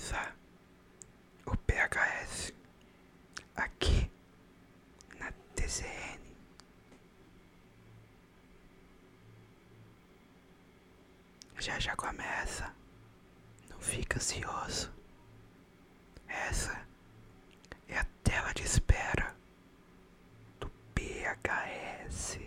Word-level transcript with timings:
começar 0.00 0.34
o 1.44 1.54
PHS 1.56 2.52
aqui 3.54 4.10
na 5.18 5.30
TCN. 5.54 6.18
Já 11.58 11.78
já 11.78 11.94
começa. 11.96 12.72
Não 13.68 13.78
fica 13.78 14.16
ansioso. 14.16 14.90
Essa 16.26 16.80
é 17.88 17.98
a 17.98 18.06
tela 18.24 18.54
de 18.54 18.62
espera 18.62 19.34
do 20.58 20.70
PHS 20.94 22.38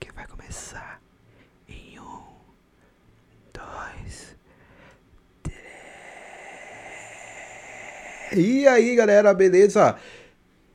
que 0.00 0.10
vai 0.12 0.26
começar 0.26 1.00
em 1.68 1.98
um, 2.00 2.40
dois, 3.52 4.36
E 8.34 8.66
aí, 8.66 8.96
galera, 8.96 9.34
beleza? 9.34 9.94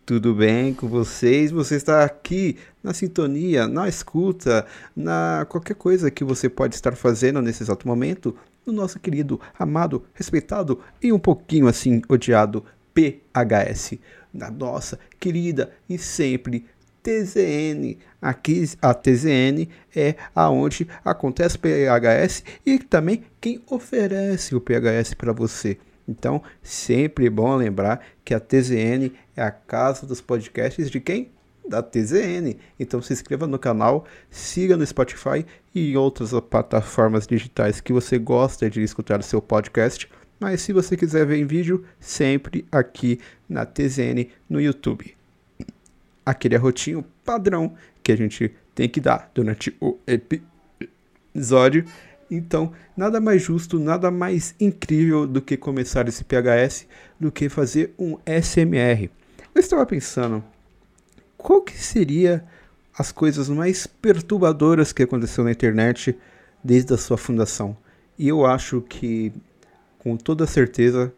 Tudo 0.06 0.36
bem 0.36 0.76
com 0.76 0.88
vocês? 0.88 1.50
Você 1.50 1.76
está 1.76 2.04
aqui 2.04 2.56
na 2.84 2.94
sintonia, 2.94 3.68
na 3.68 3.90
escuta, 3.90 4.64
na 4.96 5.44
qualquer 5.50 5.74
coisa 5.74 6.12
que 6.12 6.24
você 6.24 6.48
pode 6.50 6.76
estar 6.76 6.96
fazendo 6.96 7.42
nesse 7.42 7.64
exato 7.64 7.88
momento, 7.88 8.38
no 8.64 8.72
nosso 8.72 9.00
querido, 9.00 9.42
amado, 9.58 10.06
respeitado 10.14 10.80
e 11.02 11.12
um 11.12 11.18
pouquinho 11.18 11.68
assim 11.68 12.00
odiado 12.08 12.64
PHS, 12.94 13.98
na 14.32 14.52
nossa 14.52 15.00
querida 15.20 15.72
e 15.90 15.98
sempre 15.98 16.64
TZN. 17.02 17.98
Aqui 18.22 18.70
a 18.80 18.94
TZN 18.94 19.68
é 19.96 20.14
aonde 20.36 20.88
acontece 21.04 21.56
o 21.56 21.60
PHS 21.60 22.44
e 22.64 22.78
também 22.78 23.24
quem 23.42 23.64
oferece 23.68 24.56
o 24.56 24.62
PHS 24.62 25.16
para 25.16 25.34
você. 25.34 25.80
Então, 26.08 26.42
sempre 26.64 27.30
bom 27.30 27.56
lembrar 27.56 28.06
que 28.24 28.34
a 28.34 28.40
TZN 28.40 29.12
é 29.36 29.42
a 29.42 29.52
casa 29.52 30.06
dos 30.06 30.22
podcasts 30.22 30.90
de 30.90 31.00
quem? 31.00 31.30
Da 31.68 31.84
TZN. 31.84 32.56
Então, 32.80 33.02
se 33.02 33.12
inscreva 33.12 33.46
no 33.46 33.60
canal, 33.60 34.06
siga 34.32 34.78
no 34.78 34.86
Spotify 34.86 35.46
e 35.76 35.92
em 35.92 35.98
outras 35.98 36.32
plataformas 36.50 37.28
digitais 37.28 37.82
que 37.82 37.92
você 37.92 38.18
gosta 38.18 38.70
de 38.70 38.82
escutar 38.82 39.20
o 39.20 39.24
seu 39.24 39.42
podcast. 39.42 40.10
Mas 40.40 40.62
se 40.62 40.72
você 40.72 40.96
quiser 40.96 41.26
ver 41.26 41.38
em 41.38 41.46
vídeo, 41.46 41.84
sempre 42.00 42.66
aqui 42.72 43.20
na 43.50 43.66
TZN 43.66 44.30
no 44.50 44.62
YouTube. 44.62 45.16
Aquele 46.26 46.56
arrotinho 46.56 47.04
padrão 47.26 47.76
que 48.02 48.12
a 48.12 48.16
gente 48.16 48.54
tem 48.74 48.88
que 48.88 49.02
dar 49.02 49.30
durante 49.34 49.76
o 49.82 49.98
episódio 50.06 51.86
então, 52.30 52.74
nada 52.96 53.22
mais 53.22 53.42
justo, 53.42 53.80
nada 53.80 54.12
mais 54.12 54.54
incrível 54.60 55.26
do 55.26 55.42
que 55.42 55.56
começar 55.56 56.08
esse 56.08 56.24
PHS 56.24 56.86
do 57.20 57.32
que 57.32 57.48
fazer 57.48 57.94
um 57.98 58.18
SMR. 58.26 59.10
Eu 59.56 59.60
estava 59.60 59.86
pensando, 59.86 60.44
qual 61.38 61.62
que 61.62 61.78
seria 61.78 62.44
as 62.98 63.12
coisas 63.12 63.48
mais 63.48 63.88
perturbadoras 63.88 64.92
que 64.92 65.04
aconteceu 65.04 65.44
na 65.44 65.52
internet 65.52 66.18
desde 66.64 66.94
a 66.94 66.98
sua 66.98 67.18
fundação? 67.18 67.78
E 68.20 68.28
eu 68.28 68.46
acho 68.46 68.82
que, 68.82 69.32
com 70.00 70.18
toda 70.18 70.46
certeza, 70.46 71.14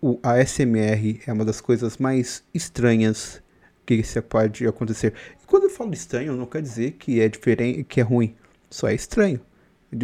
o 0.00 0.18
ASMR 0.22 1.20
é 1.26 1.32
uma 1.32 1.44
das 1.44 1.60
coisas 1.60 1.98
mais 1.98 2.44
estranhas 2.54 3.42
que 3.84 4.02
se 4.04 4.20
pode 4.22 4.66
acontecer. 4.66 5.14
E 5.42 5.46
quando 5.46 5.64
eu 5.64 5.70
falo 5.70 5.92
estranho, 5.92 6.36
não 6.36 6.46
quer 6.46 6.62
dizer 6.62 6.92
que 6.92 7.20
é 7.20 7.28
diferente, 7.28 7.82
que 7.84 8.00
é 8.00 8.04
ruim, 8.04 8.34
só 8.70 8.88
é 8.88 8.94
estranho 8.94 9.40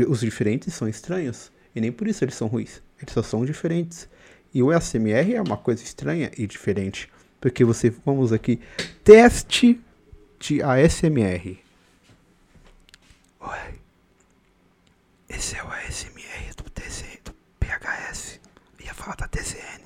os 0.08 0.20
diferentes 0.20 0.74
são 0.74 0.88
estranhos 0.88 1.50
e 1.74 1.80
nem 1.80 1.92
por 1.92 2.06
isso 2.06 2.24
eles 2.24 2.34
são 2.34 2.48
ruins. 2.48 2.82
Eles 3.00 3.12
só 3.12 3.22
são 3.22 3.44
diferentes. 3.44 4.08
E 4.52 4.62
o 4.62 4.70
ASMR 4.70 5.34
é 5.34 5.42
uma 5.42 5.56
coisa 5.56 5.82
estranha 5.82 6.30
e 6.36 6.46
diferente, 6.46 7.10
porque 7.40 7.64
você 7.64 7.90
vamos 7.90 8.32
aqui 8.32 8.60
teste 9.04 9.80
de 10.38 10.62
ASMR. 10.62 11.58
Oi. 13.40 13.80
Esse 15.28 15.56
é 15.56 15.62
o 15.62 15.68
ASMR 15.68 16.54
do, 16.56 16.64
TC, 16.70 17.20
do 17.24 17.32
PHS. 17.60 18.40
Ia 18.84 18.94
falar 18.94 19.16
da 19.16 19.28
TCN, 19.28 19.84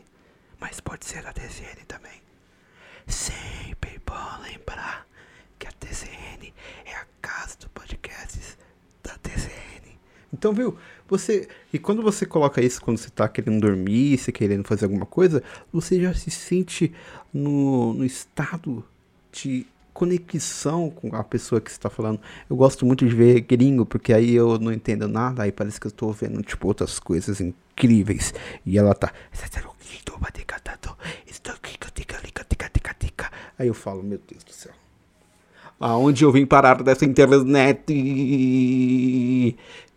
mas 0.61 0.81
pode 0.81 1.05
ser 1.05 1.23
da 1.23 1.33
TCN 1.33 1.85
também. 1.87 2.23
Sempre 3.07 4.01
bom 4.07 4.41
lembrar 4.43 5.07
que 5.59 5.67
a 5.67 5.73
TCN 5.73 6.55
é 6.85 6.95
a 6.95 7.07
casa 7.21 7.57
do 7.59 7.69
podcasts 7.71 8.57
da 9.03 9.17
TCN. 9.19 9.99
Então, 10.43 10.53
viu? 10.53 10.77
Você. 11.07 11.47
E 11.73 11.79
quando 11.79 12.03
você 12.03 12.27
coloca 12.27 12.61
isso, 12.61 12.83
quando 12.83 12.99
você 12.99 13.09
tá 13.09 13.29
querendo 13.29 13.61
dormir, 13.61 14.19
você 14.19 14.33
querendo 14.33 14.67
fazer 14.67 14.87
alguma 14.87 15.07
coisa, 15.07 15.41
você 15.73 16.01
já 16.01 16.13
se 16.13 16.33
sente 16.33 16.93
no, 17.33 17.95
no 17.95 18.05
estado 18.05 18.85
de 19.31 19.65
conexão 19.95 20.91
com 20.91 21.15
a 21.15 21.23
pessoa 21.23 21.61
que 21.61 21.71
está 21.71 21.89
falando. 21.89 22.21
Eu 22.51 22.57
gosto 22.57 22.85
muito 22.85 23.07
de 23.07 23.15
ver 23.15 23.41
gringo, 23.43 23.87
porque 23.87 24.13
aí 24.13 24.35
eu 24.35 24.59
não 24.59 24.73
entendo 24.73 25.07
nada, 25.07 25.45
aí 25.45 25.53
parece 25.53 25.79
que 25.79 25.87
eu 25.87 25.91
estou 25.91 26.13
vendo, 26.13 26.43
tipo, 26.43 26.67
outras 26.67 26.99
coisas 26.99 27.41
incríveis. 27.41 28.35
E 28.67 28.77
ela 28.77 28.97
tá. 28.97 29.13
Aí 33.57 33.69
eu 33.69 33.75
falo, 33.75 34.03
meu 34.03 34.19
Deus 34.27 34.43
do 34.43 34.53
céu 34.53 34.82
aonde 35.83 36.25
eu 36.25 36.31
vim 36.31 36.47
parar 36.47 36.81
dessa 36.81 37.05
internet. 37.05 37.83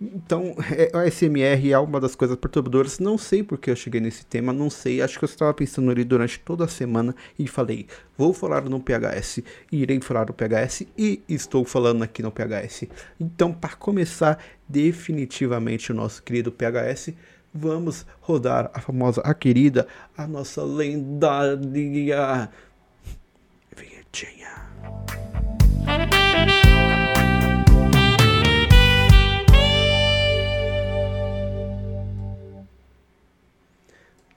Então, 0.01 0.55
é, 0.71 0.91
o 0.97 1.11
SMR 1.11 1.71
é 1.71 1.77
uma 1.77 1.99
das 2.01 2.15
coisas 2.15 2.35
perturbadoras. 2.35 2.97
Não 2.97 3.17
sei 3.19 3.43
porque 3.43 3.69
eu 3.69 3.75
cheguei 3.75 4.01
nesse 4.01 4.25
tema, 4.25 4.51
não 4.51 4.69
sei. 4.69 4.99
Acho 5.01 5.19
que 5.19 5.25
eu 5.25 5.29
estava 5.29 5.53
pensando 5.53 5.91
ali 5.91 6.03
durante 6.03 6.39
toda 6.39 6.65
a 6.65 6.67
semana 6.67 7.15
e 7.37 7.47
falei: 7.47 7.85
vou 8.17 8.33
falar 8.33 8.63
no 8.65 8.79
PHS, 8.79 9.43
irei 9.71 10.01
falar 10.01 10.25
no 10.25 10.33
PHS 10.33 10.87
e 10.97 11.21
estou 11.29 11.63
falando 11.63 12.03
aqui 12.03 12.23
no 12.23 12.31
PHS. 12.31 12.85
Então, 13.19 13.53
para 13.53 13.75
começar 13.75 14.39
definitivamente 14.67 15.91
o 15.91 15.95
nosso 15.95 16.23
querido 16.23 16.51
PHS, 16.51 17.13
vamos 17.53 18.07
rodar 18.21 18.71
a 18.73 18.81
famosa, 18.81 19.21
a 19.21 19.35
querida, 19.35 19.87
a 20.17 20.27
nossa 20.27 20.63
lendária 20.63 21.59
vinhetinha. 23.77 24.64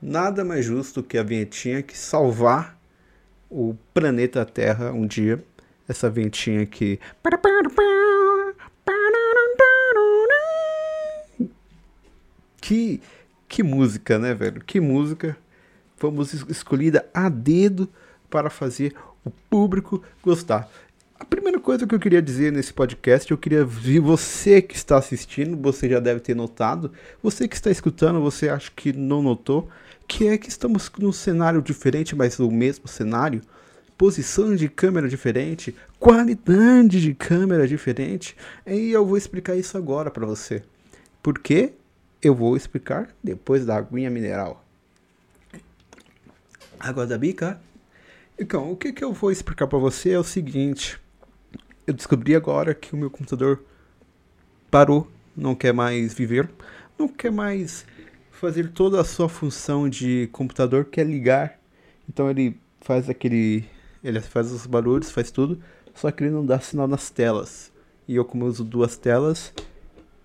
Nada 0.00 0.44
mais 0.44 0.64
justo 0.64 1.02
que 1.02 1.18
a 1.18 1.22
vinhetinha 1.22 1.82
que 1.82 1.98
salvar 1.98 2.78
o 3.50 3.74
planeta 3.92 4.44
Terra 4.44 4.92
um 4.92 5.06
dia. 5.06 5.44
Essa 5.88 6.08
vinhetinha 6.08 6.64
que. 6.66 7.00
Que, 12.60 13.00
que 13.48 13.62
música, 13.62 14.18
né, 14.18 14.34
velho? 14.34 14.60
Que 14.60 14.78
música. 14.80 15.36
Fomos 15.96 16.32
escolhida 16.32 17.08
a 17.12 17.28
dedo 17.28 17.88
para 18.30 18.50
fazer 18.50 18.94
o 19.24 19.30
público 19.30 20.02
gostar. 20.22 20.68
A 21.20 21.24
primeira 21.24 21.58
coisa 21.58 21.84
que 21.84 21.92
eu 21.92 21.98
queria 21.98 22.22
dizer 22.22 22.52
nesse 22.52 22.72
podcast, 22.72 23.28
eu 23.28 23.36
queria 23.36 23.64
ver 23.64 23.98
você 23.98 24.62
que 24.62 24.76
está 24.76 24.96
assistindo, 24.96 25.56
você 25.56 25.88
já 25.88 25.98
deve 25.98 26.20
ter 26.20 26.34
notado, 26.34 26.92
você 27.20 27.48
que 27.48 27.56
está 27.56 27.72
escutando, 27.72 28.20
você 28.20 28.48
acha 28.48 28.70
que 28.74 28.92
não 28.92 29.20
notou, 29.20 29.68
que 30.06 30.28
é 30.28 30.38
que 30.38 30.48
estamos 30.48 30.88
num 30.96 31.10
cenário 31.10 31.60
diferente, 31.60 32.14
mas 32.14 32.38
o 32.38 32.48
mesmo 32.52 32.86
cenário, 32.86 33.42
posição 33.96 34.54
de 34.54 34.68
câmera 34.68 35.08
diferente, 35.08 35.74
qualidade 35.98 37.00
de 37.00 37.12
câmera 37.14 37.66
diferente, 37.66 38.36
e 38.64 38.92
eu 38.92 39.04
vou 39.04 39.16
explicar 39.16 39.56
isso 39.56 39.76
agora 39.76 40.12
para 40.12 40.24
você. 40.24 40.62
Por 41.20 41.40
quê? 41.40 41.72
Eu 42.22 42.32
vou 42.32 42.56
explicar 42.56 43.08
depois 43.22 43.66
da 43.66 43.76
aguinha 43.76 44.08
mineral. 44.08 44.64
Água 46.78 47.04
da 47.04 47.18
bica. 47.18 47.60
Então, 48.38 48.70
o 48.70 48.76
que, 48.76 48.92
que 48.92 49.02
eu 49.02 49.12
vou 49.12 49.32
explicar 49.32 49.66
para 49.66 49.80
você 49.80 50.10
é 50.10 50.18
o 50.18 50.22
seguinte 50.22 51.00
eu 51.88 51.94
descobri 51.94 52.36
agora 52.36 52.74
que 52.74 52.94
o 52.94 52.98
meu 52.98 53.10
computador 53.10 53.64
parou, 54.70 55.10
não 55.34 55.54
quer 55.54 55.72
mais 55.72 56.12
viver, 56.12 56.46
não 56.98 57.08
quer 57.08 57.32
mais 57.32 57.86
fazer 58.30 58.70
toda 58.72 59.00
a 59.00 59.04
sua 59.04 59.26
função 59.26 59.88
de 59.88 60.28
computador, 60.30 60.84
quer 60.84 61.06
ligar. 61.06 61.58
Então 62.06 62.30
ele 62.30 62.60
faz 62.82 63.08
aquele. 63.08 63.64
Ele 64.04 64.20
faz 64.20 64.52
os 64.52 64.66
barulhos, 64.66 65.10
faz 65.10 65.30
tudo, 65.30 65.58
só 65.94 66.10
que 66.10 66.22
ele 66.22 66.30
não 66.30 66.44
dá 66.44 66.60
sinal 66.60 66.86
nas 66.86 67.08
telas. 67.08 67.72
E 68.06 68.16
eu, 68.16 68.24
como 68.24 68.44
eu 68.44 68.48
uso 68.48 68.64
duas 68.64 68.98
telas, 68.98 69.54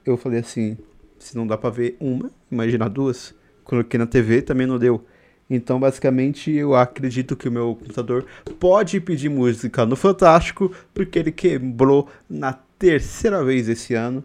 eu 0.05 0.17
falei 0.17 0.39
assim: 0.39 0.77
se 1.17 1.37
não 1.37 1.47
dá 1.47 1.57
pra 1.57 1.69
ver 1.69 1.95
uma, 1.97 2.29
imagina 2.51 2.89
duas. 2.89 3.33
Coloquei 3.63 3.97
na 3.97 4.05
TV, 4.05 4.41
também 4.41 4.67
não 4.67 4.77
deu. 4.77 5.05
Então, 5.49 5.79
basicamente, 5.79 6.51
eu 6.51 6.75
acredito 6.75 7.35
que 7.35 7.47
o 7.47 7.51
meu 7.51 7.75
computador 7.75 8.25
pode 8.59 8.99
pedir 8.99 9.29
música 9.29 9.85
no 9.85 9.95
Fantástico, 9.95 10.73
porque 10.93 11.19
ele 11.19 11.31
quebrou 11.31 12.09
na 12.29 12.53
terceira 12.79 13.43
vez 13.43 13.67
esse 13.67 13.93
ano, 13.93 14.23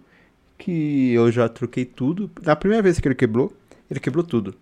que 0.56 1.12
eu 1.12 1.30
já 1.30 1.48
troquei 1.48 1.84
tudo. 1.84 2.30
Na 2.42 2.56
primeira 2.56 2.82
vez 2.82 2.98
que 2.98 3.06
ele 3.06 3.14
quebrou, 3.14 3.52
ele 3.90 4.00
quebrou 4.00 4.24
tudo. 4.24 4.54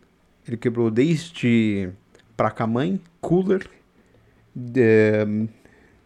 Ele 0.47 0.57
quebrou 0.57 0.91
desde 0.91 1.89
placa-mãe, 2.37 3.01
cooler, 3.21 3.69
de, 4.55 5.49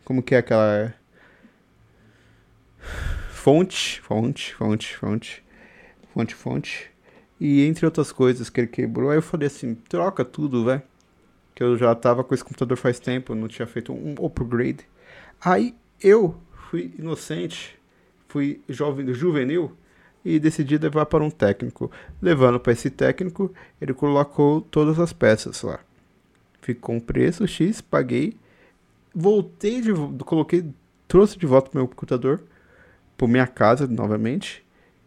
como 0.05 0.23
que 0.23 0.35
é 0.35 0.39
aquela 0.39 0.95
fonte, 3.31 4.01
fonte, 4.01 4.55
fonte, 4.55 4.97
fonte, 4.97 5.43
fonte, 6.13 6.35
fonte, 6.35 6.91
e 7.41 7.65
entre 7.65 7.87
outras 7.87 8.13
coisas 8.13 8.51
que 8.51 8.61
ele 8.61 8.69
quebrou. 8.69 9.11
Aí 9.11 9.17
eu 9.17 9.23
falei 9.23 9.47
assim, 9.47 9.75
troca 9.75 10.25
tudo, 10.25 10.65
velho. 10.65 10.83
Que 11.55 11.63
eu 11.63 11.77
já 11.77 11.95
tava 11.95 12.23
com 12.23 12.35
esse 12.35 12.45
computador 12.45 12.77
faz 12.77 13.01
tempo, 13.01 13.35
não 13.35 13.49
tinha 13.49 13.67
feito 13.67 13.93
um 13.93 14.15
upgrade. 14.25 14.87
Aí 15.41 15.75
eu 16.01 16.37
fui 16.71 16.93
inocente, 16.99 17.79
fui 18.29 18.61
jovem, 18.69 19.13
juvenil 19.15 19.73
e 20.25 20.39
decidi 20.39 20.77
levar 20.77 21.07
para 21.07 21.25
um 21.25 21.31
técnico. 21.31 21.91
Levando 22.21 22.61
para 22.61 22.73
esse 22.73 22.91
técnico, 22.91 23.53
ele 23.81 23.95
colocou 23.95 24.61
todas 24.61 24.99
as 24.99 25.13
peças 25.13 25.63
lá. 25.63 25.81
Ficou 26.61 26.95
um 26.95 27.01
preço 27.01 27.47
X, 27.49 27.81
paguei. 27.81 28.37
Voltei 29.15 29.81
de 29.81 29.93
coloquei, 30.25 30.65
trouxe 31.09 31.39
de 31.39 31.47
volta 31.47 31.71
meu 31.75 31.89
computador 31.89 32.43
para 33.17 33.27
minha 33.27 33.47
casa 33.47 33.87
novamente. 33.87 34.65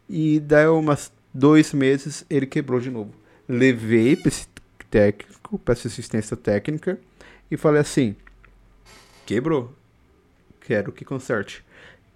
E 0.09 0.39
daí 0.39 0.67
umas 0.67 1.11
dois 1.33 1.73
meses 1.73 2.25
ele 2.29 2.45
quebrou 2.45 2.79
de 2.79 2.89
novo. 2.89 3.11
Levei 3.47 4.15
para 4.15 4.29
esse 4.29 4.47
técnico, 4.89 5.57
para 5.59 5.73
essa 5.73 5.87
assistência 5.87 6.37
técnica 6.37 6.99
e 7.49 7.57
falei 7.57 7.81
assim: 7.81 8.15
quebrou. 9.25 9.73
Quero 10.61 10.91
que 10.91 11.03
conserte. 11.03 11.65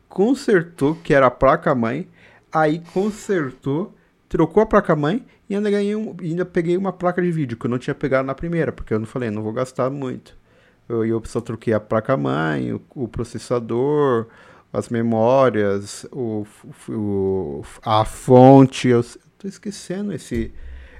Consertou, 0.07 0.95
que 0.95 1.13
era 1.13 1.27
a 1.27 1.31
placa 1.31 1.75
mãe 1.75 2.07
Aí 2.51 2.81
consertou, 2.93 3.93
trocou 4.29 4.63
a 4.63 4.65
placa-mãe 4.65 5.25
e 5.49 5.55
ainda 5.55 5.69
ganhei 5.69 5.95
um, 5.95 6.15
ainda 6.19 6.45
peguei 6.45 6.77
uma 6.77 6.93
placa 6.93 7.21
de 7.21 7.31
vídeo 7.31 7.57
que 7.57 7.65
eu 7.65 7.69
não 7.69 7.77
tinha 7.77 7.93
pegado 7.93 8.25
na 8.25 8.33
primeira, 8.33 8.71
porque 8.71 8.93
eu 8.93 8.99
não 8.99 9.05
falei, 9.05 9.29
não 9.29 9.43
vou 9.43 9.53
gastar 9.53 9.89
muito. 9.89 10.35
Eu, 10.87 11.05
eu 11.05 11.21
só 11.25 11.41
troquei 11.41 11.73
a 11.73 11.79
placa-mãe, 11.79 12.73
o, 12.73 12.81
o, 12.95 13.07
processador, 13.07 14.27
as 14.71 14.89
memórias, 14.89 16.05
o, 16.11 16.45
o, 16.89 17.63
a 17.81 18.05
fonte. 18.05 18.87
Eu, 18.87 19.03
tô 19.37 19.47
esquecendo 19.47 20.13
esse. 20.13 20.53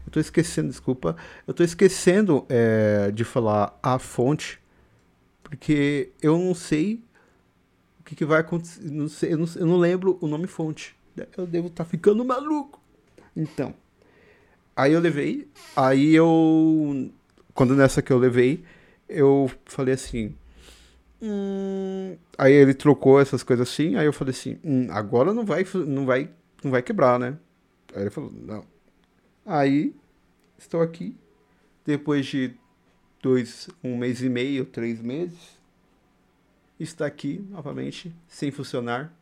Eu 0.06 0.22
esquecendo, 0.22 0.70
desculpa. 0.70 1.16
Eu 1.46 1.54
tô 1.54 1.64
esquecendo 1.64 2.46
é, 2.50 3.12
de 3.12 3.24
falar 3.24 3.78
a 3.84 4.00
fonte, 4.00 4.60
porque 5.44 6.12
eu 6.22 6.38
não 6.38 6.54
sei 6.56 7.04
o 8.00 8.04
que, 8.04 8.16
que 8.16 8.26
vai 8.26 8.40
acontecer. 8.40 8.90
Não 8.90 9.10
sei, 9.10 9.34
eu, 9.34 9.38
não, 9.38 9.48
eu 9.56 9.66
não 9.66 9.78
lembro 9.78 10.18
o 10.22 10.28
nome 10.28 10.48
fonte 10.48 10.98
eu 11.38 11.48
devo 11.48 11.68
estar 11.68 11.84
tá 11.84 11.90
ficando 11.90 12.24
maluco. 12.24 12.82
Então, 13.36 13.74
aí 14.76 14.94
eu 14.94 15.00
levei, 15.00 15.48
aí 15.76 16.14
eu, 16.14 17.12
quando 17.54 17.76
nessa 17.76 18.02
que 18.02 18.12
eu 18.12 18.18
levei, 18.18 18.64
eu 19.08 19.50
falei 19.66 19.94
assim, 19.94 20.36
hum, 21.22 22.18
aí 22.38 22.54
ele 22.54 22.74
trocou 22.74 23.20
essas 23.20 23.44
coisas 23.44 23.70
assim, 23.70 23.96
aí 23.96 24.06
eu 24.06 24.14
falei 24.14 24.32
assim, 24.32 24.58
hum, 24.64 24.88
agora 24.92 25.34
não 25.34 25.46
vai, 25.46 25.66
não 25.74 26.06
vai, 26.06 26.30
não 26.64 26.72
vai 26.72 26.82
quebrar, 26.82 27.20
né? 27.20 27.38
Aí 27.96 28.04
ele 28.04 28.10
falou, 28.10 28.32
não. 28.32 28.66
Aí, 29.46 29.96
estou 30.58 30.82
aqui, 30.82 31.16
depois 31.86 32.26
de 32.26 32.54
dois, 33.22 33.70
um 33.84 33.98
mês 33.98 34.22
e 34.22 34.30
meio, 34.30 34.66
três 34.66 35.02
meses, 35.02 35.58
está 36.80 37.06
aqui 37.06 37.46
novamente, 37.50 38.14
sem 38.28 38.52
funcionar, 38.52 39.14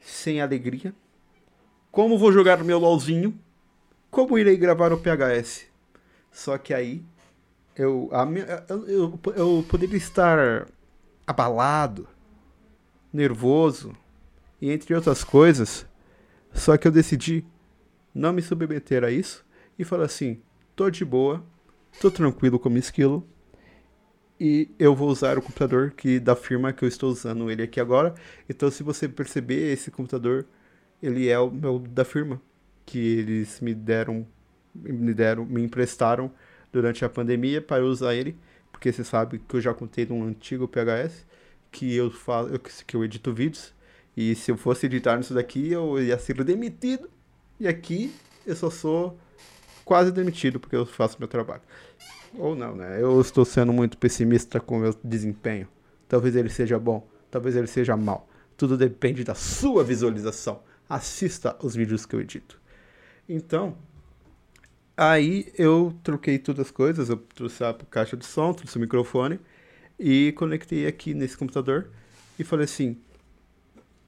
sem 0.00 0.40
alegria. 0.40 0.94
Como 1.90 2.18
vou 2.18 2.32
jogar 2.32 2.62
meu 2.62 2.78
LOLzinho? 2.78 3.38
Como 4.10 4.38
irei 4.38 4.56
gravar 4.56 4.92
o 4.92 4.98
PHS? 4.98 5.66
Só 6.30 6.56
que 6.56 6.72
aí 6.72 7.02
eu, 7.76 8.08
a 8.12 8.24
minha, 8.24 8.64
eu, 8.68 8.88
eu, 8.88 9.20
eu 9.36 9.64
poderia 9.68 9.96
estar 9.96 10.66
abalado, 11.28 12.08
nervoso 13.12 13.94
e 14.60 14.70
entre 14.70 14.94
outras 14.94 15.22
coisas. 15.22 15.86
Só 16.54 16.76
que 16.78 16.88
eu 16.88 16.92
decidi 16.92 17.44
não 18.14 18.32
me 18.32 18.40
submeter 18.40 19.04
a 19.04 19.10
isso 19.10 19.44
e 19.78 19.84
falar 19.84 20.06
assim: 20.06 20.40
tô 20.74 20.88
de 20.88 21.04
boa, 21.04 21.44
tô 22.00 22.10
tranquilo 22.10 22.58
com 22.58 22.70
o 22.70 22.78
esquilo 22.78 23.26
e 24.40 24.70
eu 24.78 24.94
vou 24.94 25.08
usar 25.10 25.36
o 25.36 25.42
computador 25.42 25.90
que 25.90 26.18
da 26.18 26.34
firma 26.34 26.72
que 26.72 26.84
eu 26.84 26.88
estou 26.88 27.10
usando 27.10 27.50
ele 27.50 27.62
aqui 27.62 27.78
agora. 27.78 28.14
Então, 28.48 28.70
se 28.70 28.82
você 28.82 29.08
perceber, 29.08 29.72
esse 29.72 29.90
computador 29.90 30.46
ele 31.02 31.28
é 31.28 31.38
o 31.38 31.50
meu 31.50 31.78
da 31.78 32.04
firma, 32.04 32.40
que 32.86 32.98
eles 32.98 33.60
me 33.60 33.74
deram, 33.74 34.26
me 34.74 35.12
deram, 35.12 35.44
me 35.44 35.62
emprestaram 35.62 36.30
durante 36.72 37.04
a 37.04 37.08
pandemia 37.08 37.60
para 37.60 37.82
eu 37.82 37.86
usar 37.86 38.14
ele, 38.14 38.36
porque 38.70 38.92
você 38.92 39.04
sabe 39.04 39.38
que 39.38 39.56
eu 39.56 39.60
já 39.60 39.74
contei 39.74 40.06
num 40.06 40.24
antigo 40.24 40.68
PHS 40.68 41.26
que 41.70 41.94
eu 41.94 42.10
falo, 42.10 42.58
que 42.58 42.96
eu 42.96 43.04
edito 43.04 43.32
vídeos 43.32 43.74
e 44.16 44.34
se 44.34 44.50
eu 44.50 44.56
fosse 44.56 44.86
editar 44.86 45.16
nisso 45.16 45.34
daqui 45.34 45.72
eu 45.72 46.00
ia 46.00 46.18
ser 46.18 46.42
demitido 46.44 47.08
e 47.60 47.66
aqui 47.68 48.14
eu 48.46 48.56
só 48.56 48.70
sou 48.70 49.18
quase 49.84 50.12
demitido 50.12 50.58
porque 50.60 50.76
eu 50.76 50.86
faço 50.86 51.16
meu 51.18 51.28
trabalho. 51.28 51.62
Ou 52.34 52.54
não, 52.54 52.74
né? 52.74 53.02
Eu 53.02 53.20
estou 53.20 53.44
sendo 53.44 53.72
muito 53.72 53.96
pessimista 53.96 54.60
com 54.60 54.78
meu 54.78 54.94
desempenho. 55.02 55.66
Talvez 56.06 56.36
ele 56.36 56.50
seja 56.50 56.78
bom, 56.78 57.08
talvez 57.30 57.56
ele 57.56 57.66
seja 57.66 57.96
mal. 57.96 58.28
Tudo 58.56 58.76
depende 58.76 59.24
da 59.24 59.34
sua 59.34 59.82
visualização 59.82 60.60
assista 60.88 61.56
os 61.62 61.74
vídeos 61.74 62.06
que 62.06 62.16
eu 62.16 62.20
edito. 62.20 62.60
Então, 63.28 63.76
aí 64.98 65.50
eu 65.56 65.96
troquei 66.02 66.38
todas 66.38 66.66
as 66.66 66.72
coisas, 66.72 67.08
eu 67.08 67.16
trouxe 67.16 67.62
a 67.62 67.72
caixa 67.72 68.16
de 68.16 68.26
som, 68.26 68.52
trouxe 68.52 68.76
o 68.76 68.80
microfone 68.80 69.38
e 69.98 70.32
conectei 70.32 70.86
aqui 70.86 71.14
nesse 71.14 71.36
computador 71.36 71.88
e 72.38 72.42
falei 72.42 72.64
assim, 72.64 72.98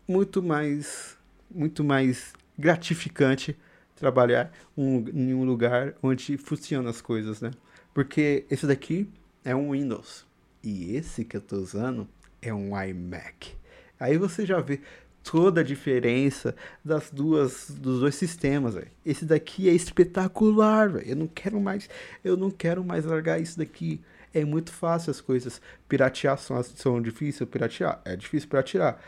muito 0.07 0.43
mais, 0.43 1.17
muito 1.49 1.85
mais 1.85 2.33
gratificante 2.59 3.57
trabalhar 3.95 4.53
um, 4.77 5.09
em 5.09 5.33
um 5.33 5.45
lugar 5.45 5.95
onde 6.03 6.37
funcionam 6.37 6.91
as 6.91 7.01
coisas, 7.01 7.41
né? 7.41 7.53
Porque 7.95 8.45
esse 8.51 8.67
daqui 8.67 9.09
é 9.45 9.55
um 9.55 9.71
Windows 9.71 10.27
e 10.63 10.97
esse 10.97 11.25
que 11.25 11.37
eu 11.37 11.41
tô 11.41 11.57
usando 11.57 12.09
é 12.43 12.53
um 12.53 12.71
iMac. 12.83 13.55
Aí 13.99 14.19
você 14.19 14.45
já 14.45 14.61
vê 14.61 14.81
toda 15.23 15.61
a 15.61 15.65
diferença 15.65 16.55
das 16.85 17.11
duas 17.11 17.71
dos 17.71 18.01
dois 18.01 18.15
sistemas, 18.15 18.75
véio. 18.75 18.89
Esse 19.05 19.25
daqui 19.25 19.69
é 19.69 19.73
espetacular, 19.73 20.89
véio. 20.91 21.09
Eu 21.09 21.17
não 21.17 21.27
quero 21.27 21.61
mais, 21.61 21.89
eu 22.25 22.37
não 22.37 22.51
quero 22.51 22.85
mais 22.85 23.05
largar 23.05 23.41
isso 23.41 23.59
daqui. 23.59 24.01
É 24.33 24.45
muito 24.45 24.73
fácil 24.73 25.11
as 25.11 25.21
coisas. 25.21 25.61
Piratear 25.89 26.39
são, 26.39 26.63
são 26.63 27.03
difíceis 27.03 27.49
piratear, 27.49 28.01
é 28.05 28.17
difícil 28.17 28.49
piratear. 28.49 28.99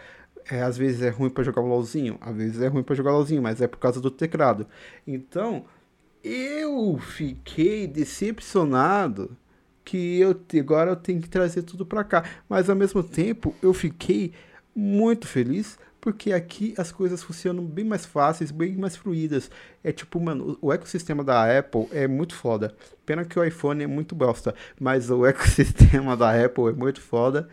É, 0.51 0.63
às 0.63 0.77
vezes 0.77 1.03
é 1.03 1.09
ruim 1.09 1.31
para 1.31 1.45
jogar 1.45 1.63
um 1.63 1.69
LOLzinho, 1.69 2.19
às 2.21 2.35
vezes 2.35 2.61
é 2.61 2.67
ruim 2.67 2.83
para 2.83 2.97
jogar 2.97 3.13
LOLzinho, 3.13 3.41
mas 3.41 3.61
é 3.61 3.69
por 3.69 3.79
causa 3.79 4.01
do 4.01 4.11
teclado. 4.11 4.67
Então, 5.07 5.65
eu 6.23 6.99
fiquei 6.99 7.87
decepcionado 7.87 9.37
que 9.85 10.19
eu 10.19 10.41
agora 10.61 10.91
eu 10.91 10.97
tenho 10.97 11.21
que 11.21 11.29
trazer 11.29 11.63
tudo 11.63 11.85
para 11.85 12.05
cá, 12.05 12.25
mas 12.49 12.69
ao 12.71 12.77
mesmo 12.77 13.03
tempo 13.03 13.55
eu 13.63 13.73
fiquei 13.73 14.33
muito 14.75 15.27
feliz 15.27 15.79
porque 16.03 16.33
aqui 16.33 16.75
as 16.77 16.91
coisas 16.91 17.23
funcionam 17.23 17.65
bem 17.65 17.85
mais 17.85 18.05
fáceis, 18.05 18.51
bem 18.51 18.77
mais 18.77 18.97
fluídas. 18.97 19.49
É 19.85 19.93
tipo, 19.93 20.19
mano, 20.19 20.59
o 20.61 20.73
ecossistema 20.73 21.23
da 21.23 21.57
Apple 21.61 21.87
é 21.93 22.09
muito 22.09 22.35
foda. 22.35 22.75
Pena 23.07 23.25
que 23.25 23.39
o 23.39 23.45
iPhone 23.45 23.85
é 23.85 23.87
muito 23.87 24.13
bosta, 24.13 24.53
mas 24.81 25.11
o 25.11 25.25
ecossistema 25.25 26.17
da 26.17 26.45
Apple 26.45 26.71
é 26.71 26.73
muito 26.73 27.01
foda. 27.01 27.49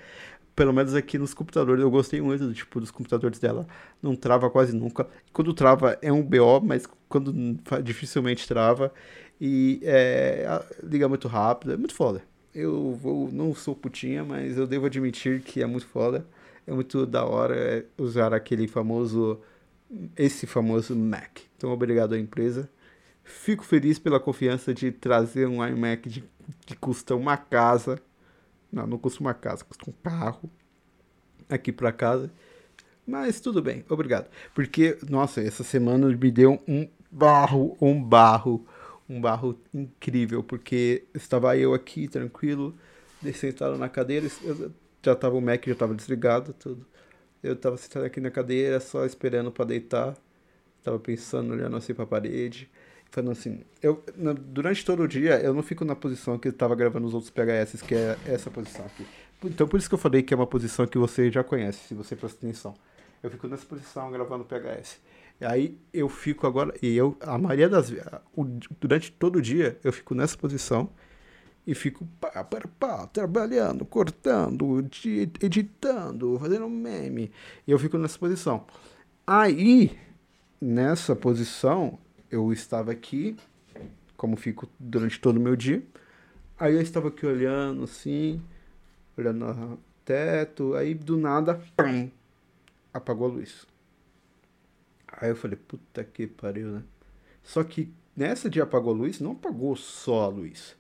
Pelo 0.56 0.74
menos 0.74 0.96
aqui 0.96 1.20
nos 1.20 1.32
computadores, 1.32 1.84
eu 1.84 1.92
gostei 1.92 2.22
muito 2.22 2.48
do 2.48 2.54
tipo 2.56 2.80
dos 2.80 2.90
computadores 2.90 3.38
dela. 3.38 3.68
Não 4.02 4.16
trava 4.16 4.50
quase 4.50 4.76
nunca. 4.76 5.08
Quando 5.32 5.54
trava 5.54 6.00
é 6.02 6.12
um 6.12 6.24
BO, 6.24 6.60
mas 6.64 6.88
quando 7.08 7.32
dificilmente 7.84 8.48
trava. 8.48 8.92
E 9.40 9.80
é, 9.84 10.60
liga 10.84 11.08
muito 11.08 11.28
rápido, 11.28 11.74
é 11.74 11.78
muito 11.78 11.94
foda. 11.94 12.24
Eu 12.54 12.98
vou, 13.00 13.30
não 13.32 13.54
sou 13.54 13.76
putinha, 13.76 14.24
mas 14.24 14.58
eu 14.58 14.66
devo 14.66 14.88
admitir 14.88 15.42
que 15.42 15.62
é 15.62 15.68
muito 15.68 15.86
foda 15.86 16.26
é 16.70 16.72
muito 16.72 17.04
da 17.04 17.26
hora 17.26 17.84
usar 17.98 18.32
aquele 18.32 18.68
famoso, 18.68 19.42
esse 20.16 20.46
famoso 20.46 20.96
Mac. 20.96 21.40
Então, 21.58 21.72
obrigado 21.72 22.14
à 22.14 22.20
empresa. 22.20 22.70
Fico 23.24 23.66
feliz 23.66 23.98
pela 23.98 24.20
confiança 24.20 24.72
de 24.72 24.92
trazer 24.92 25.48
um 25.48 25.66
iMac 25.66 26.08
de, 26.08 26.24
que 26.68 26.76
custa 26.76 27.16
uma 27.16 27.36
casa. 27.36 28.00
Não, 28.72 28.86
não 28.86 29.00
custa 29.00 29.20
uma 29.20 29.34
casa, 29.34 29.66
custa 29.66 29.90
um 29.90 29.94
carro 30.04 30.48
aqui 31.50 31.72
para 31.72 31.92
casa. 31.92 32.32
Mas 33.06 33.40
tudo 33.40 33.64
bem, 33.64 33.84
obrigado. 33.90 34.30
Porque, 34.54 34.96
nossa, 35.10 35.42
essa 35.42 35.64
semana 35.64 36.08
me 36.08 36.32
deu 36.32 36.62
um 36.68 36.88
barro, 37.10 37.76
um 37.82 38.00
barro, 38.04 38.64
um 39.10 39.20
barro 39.20 39.60
incrível. 39.74 40.44
Porque 40.44 41.08
estava 41.16 41.58
eu 41.58 41.74
aqui 41.74 42.08
tranquilo, 42.08 42.76
sentado 43.34 43.76
na 43.76 43.90
cadeira, 43.90 44.30
eu 44.44 44.72
já 45.04 45.16
tava 45.16 45.36
o 45.36 45.42
Mac 45.42 45.66
já 45.68 45.76
tava 45.76 45.96
desligado, 45.96 46.54
tudo. 46.54 46.86
Eu 47.44 47.56
tava 47.56 47.78
sentado 47.78 48.06
aqui 48.06 48.20
na 48.22 48.32
cadeira, 48.32 48.80
só 48.80 49.06
esperando 49.06 49.52
para 49.52 49.66
deitar. 49.66 50.16
Tava 50.84 51.00
pensando, 51.00 51.54
olhando 51.54 51.76
assim 51.78 51.94
pra 51.94 52.06
parede. 52.06 52.70
falando 53.12 53.32
assim, 53.32 53.62
eu, 53.82 54.04
na- 54.16 54.34
durante 54.34 54.86
todo 54.86 55.02
o 55.04 55.08
dia 55.08 55.40
eu 55.42 55.54
não 55.54 55.64
fico 55.64 55.84
na 55.86 55.96
posição 55.96 56.38
que 56.38 56.48
eu 56.50 56.54
tava 56.54 56.76
gravando 56.76 57.08
os 57.08 57.14
outros 57.14 57.32
PHS, 57.32 57.82
que 57.84 57.96
é 57.96 58.18
essa 58.28 58.52
posição 58.52 58.86
aqui. 58.86 59.06
Então 59.44 59.68
por 59.68 59.78
isso 59.80 59.90
que 59.90 59.96
eu 59.96 60.00
falei 60.00 60.22
que 60.24 60.34
é 60.34 60.38
uma 60.38 60.46
posição 60.48 60.86
que 60.88 60.98
você 60.98 61.32
já 61.32 61.44
conhece, 61.44 61.88
se 61.88 61.94
você 61.96 62.16
presta 62.16 62.38
atenção. 62.46 62.76
Eu 63.24 63.30
fico 63.32 63.48
nessa 63.48 63.66
posição 63.66 64.12
gravando 64.12 64.46
PHS. 64.46 65.00
Aí 65.42 65.78
eu 65.94 66.08
fico 66.10 66.46
agora, 66.46 66.74
e 66.82 66.96
eu, 66.96 67.18
a 67.22 67.38
maioria 67.38 67.70
das 67.70 67.90
vezes, 67.90 68.06
durante 68.80 69.12
todo 69.12 69.38
o 69.38 69.42
dia, 69.42 69.80
eu 69.84 69.92
fico 69.94 70.14
nessa 70.14 70.38
posição 70.38 70.90
e 71.70 71.76
fico 71.76 72.04
pá, 72.20 72.44
pá, 72.44 72.62
pá, 72.80 73.06
trabalhando, 73.06 73.86
cortando, 73.86 74.82
di- 74.82 75.32
editando, 75.40 76.40
fazendo 76.40 76.68
meme. 76.68 77.32
E 77.68 77.70
eu 77.70 77.78
fico 77.78 77.96
nessa 77.96 78.18
posição. 78.18 78.66
Aí, 79.28 79.96
nessa 80.60 81.16
posição, 81.16 82.00
eu 82.32 82.52
estava 82.52 82.92
aqui, 82.92 83.38
como 84.18 84.36
fico 84.36 84.68
durante 84.80 85.20
todo 85.22 85.38
o 85.38 85.40
meu 85.40 85.56
dia. 85.56 85.86
Aí 86.60 86.74
eu 86.74 86.82
estava 86.82 87.10
aqui 87.10 87.24
olhando 87.24 87.84
assim, 87.84 88.42
olhando 89.16 89.46
no 89.54 89.80
teto, 90.04 90.74
aí 90.74 90.96
do 90.96 91.18
nada, 91.18 91.62
apagou 92.92 93.28
a 93.28 93.34
luz. 93.34 93.68
Aí 95.08 95.30
eu 95.30 95.36
falei, 95.36 95.56
puta 95.56 96.04
que 96.04 96.26
pariu, 96.26 96.70
né? 96.72 96.84
Só 97.44 97.64
que 97.64 97.94
nessa 98.18 98.50
de 98.50 98.60
apagou 98.60 98.92
a 98.92 98.98
luz, 98.98 99.20
não 99.20 99.34
apagou 99.34 99.76
só 99.76 100.24
a 100.24 100.28
luz. 100.30 100.79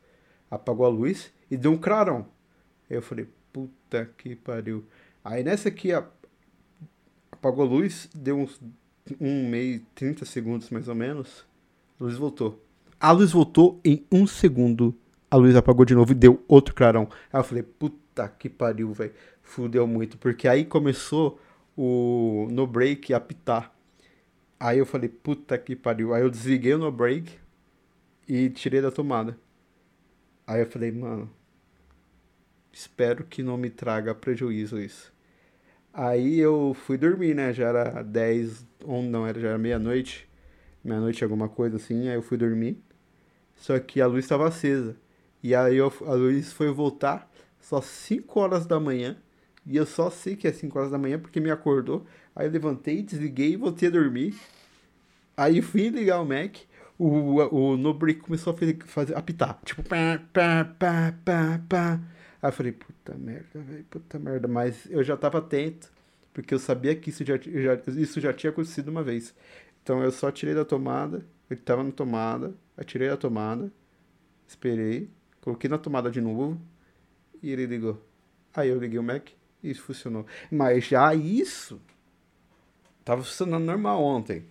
Apagou 0.49 0.85
a 0.85 0.89
luz 0.89 1.31
e 1.49 1.57
deu 1.57 1.71
um 1.71 1.77
clarão. 1.77 2.27
Aí 2.89 2.97
eu 2.97 3.01
falei, 3.01 3.27
puta 3.53 4.09
que 4.17 4.35
pariu. 4.35 4.83
Aí 5.23 5.43
nessa 5.43 5.69
aqui 5.69 5.91
a- 5.93 6.05
apagou 7.31 7.65
a 7.65 7.67
luz, 7.67 8.09
deu 8.13 8.37
uns 8.37 8.59
um 9.19 9.49
meio, 9.49 9.81
30 9.95 10.25
segundos 10.25 10.69
mais 10.69 10.87
ou 10.87 10.95
menos. 10.95 11.45
A 11.99 12.03
luz 12.03 12.15
voltou. 12.15 12.63
A 12.99 13.11
luz 13.11 13.31
voltou 13.31 13.79
em 13.83 14.05
um 14.11 14.27
segundo. 14.27 14.95
A 15.31 15.35
luz 15.35 15.55
apagou 15.55 15.85
de 15.85 15.95
novo 15.95 16.11
e 16.11 16.15
deu 16.15 16.43
outro 16.47 16.75
clarão. 16.75 17.07
Aí 17.31 17.39
eu 17.39 17.43
falei, 17.43 17.63
puta 17.63 18.27
que 18.27 18.49
pariu, 18.49 18.91
velho. 18.93 19.13
Fudeu 19.41 19.87
muito. 19.87 20.17
Porque 20.17 20.47
aí 20.47 20.65
começou 20.65 21.39
o 21.77 22.47
no 22.51 22.67
break 22.67 23.13
a 23.13 23.17
apitar. 23.17 23.73
Aí 24.59 24.77
eu 24.77 24.85
falei, 24.85 25.09
puta 25.09 25.57
que 25.57 25.75
pariu. 25.75 26.13
Aí 26.13 26.21
eu 26.21 26.29
desliguei 26.29 26.73
o 26.73 26.77
no 26.77 26.91
break 26.91 27.31
e 28.27 28.49
tirei 28.49 28.81
da 28.81 28.91
tomada. 28.91 29.37
Aí 30.49 30.61
eu 30.61 30.65
falei, 30.65 30.91
mano, 30.91 31.29
espero 32.71 33.23
que 33.25 33.43
não 33.43 33.57
me 33.57 33.69
traga 33.69 34.13
prejuízo 34.15 34.79
isso. 34.79 35.11
Aí 35.93 36.39
eu 36.39 36.73
fui 36.75 36.97
dormir, 36.97 37.35
né? 37.35 37.53
Já 37.53 37.69
era 37.69 38.03
10, 38.03 38.65
ou 38.85 39.03
não, 39.03 39.27
era, 39.27 39.39
já 39.39 39.49
era 39.49 39.57
meia-noite. 39.57 40.29
Meia-noite, 40.83 41.23
alguma 41.23 41.49
coisa 41.49 41.77
assim. 41.77 42.09
Aí 42.09 42.15
eu 42.15 42.23
fui 42.23 42.37
dormir. 42.37 42.81
Só 43.55 43.79
que 43.79 44.01
a 44.01 44.07
luz 44.07 44.25
estava 44.25 44.47
acesa. 44.47 44.97
E 45.43 45.55
aí 45.55 45.77
eu- 45.77 45.93
a 46.07 46.13
luz 46.13 46.53
foi 46.53 46.71
voltar 46.71 47.31
só 47.61 47.81
5 47.81 48.39
horas 48.41 48.65
da 48.67 48.79
manhã. 48.79 49.17
E 49.65 49.77
eu 49.77 49.85
só 49.85 50.09
sei 50.11 50.35
que 50.35 50.47
é 50.47 50.53
5 50.53 50.79
horas 50.79 50.91
da 50.91 50.97
manhã 50.99 51.19
porque 51.19 51.39
me 51.41 51.51
acordou. 51.51 52.05
Aí 52.35 52.47
eu 52.47 52.51
levantei, 52.51 53.03
desliguei 53.03 53.53
e 53.53 53.57
voltei 53.57 53.89
a 53.89 53.91
dormir. 53.91 54.35
Aí 55.37 55.61
fui 55.61 55.89
ligar 55.89 56.21
o 56.21 56.25
Mac. 56.25 56.57
O, 56.99 57.07
o, 57.07 57.71
o 57.71 57.77
no 57.77 57.93
break 57.93 58.19
começou 58.19 58.53
a 58.53 58.57
fazer, 58.57 58.77
fazer 58.85 59.17
apitar. 59.17 59.57
Tipo, 59.65 59.81
pá, 59.83 60.21
pá, 60.33 60.65
pá, 60.77 61.13
pá, 61.23 61.61
pá. 61.69 61.99
Aí 62.41 62.49
eu 62.49 62.53
falei, 62.53 62.71
puta 62.73 63.15
merda, 63.15 63.59
velho, 63.59 63.85
puta 63.85 64.19
merda. 64.19 64.47
Mas 64.47 64.85
eu 64.91 65.03
já 65.03 65.15
tava 65.17 65.37
atento, 65.39 65.91
porque 66.33 66.53
eu 66.53 66.59
sabia 66.59 66.95
que 66.95 67.09
isso 67.09 67.23
já, 67.25 67.37
já, 67.37 67.79
isso 67.99 68.19
já 68.19 68.33
tinha 68.33 68.51
acontecido 68.51 68.89
uma 68.89 69.01
vez. 69.01 69.33
Então 69.81 70.03
eu 70.03 70.11
só 70.11 70.29
tirei 70.29 70.53
da 70.53 70.65
tomada, 70.65 71.25
eu 71.49 71.57
tava 71.57 71.83
na 71.83 71.91
tomada, 71.91 72.53
eu 72.77 72.83
tirei 72.83 73.09
da 73.09 73.17
tomada, 73.17 73.71
esperei, 74.47 75.09
coloquei 75.41 75.69
na 75.69 75.77
tomada 75.77 76.11
de 76.11 76.21
novo 76.21 76.59
e 77.41 77.49
ele 77.51 77.65
ligou. 77.65 78.01
Aí 78.53 78.69
eu 78.69 78.79
liguei 78.79 78.99
o 78.99 79.03
Mac 79.03 79.29
e 79.63 79.71
isso 79.71 79.83
funcionou. 79.83 80.25
Mas 80.51 80.85
já 80.85 81.13
isso 81.15 81.81
tava 83.05 83.23
funcionando 83.23 83.63
normal 83.65 84.03
ontem. 84.03 84.45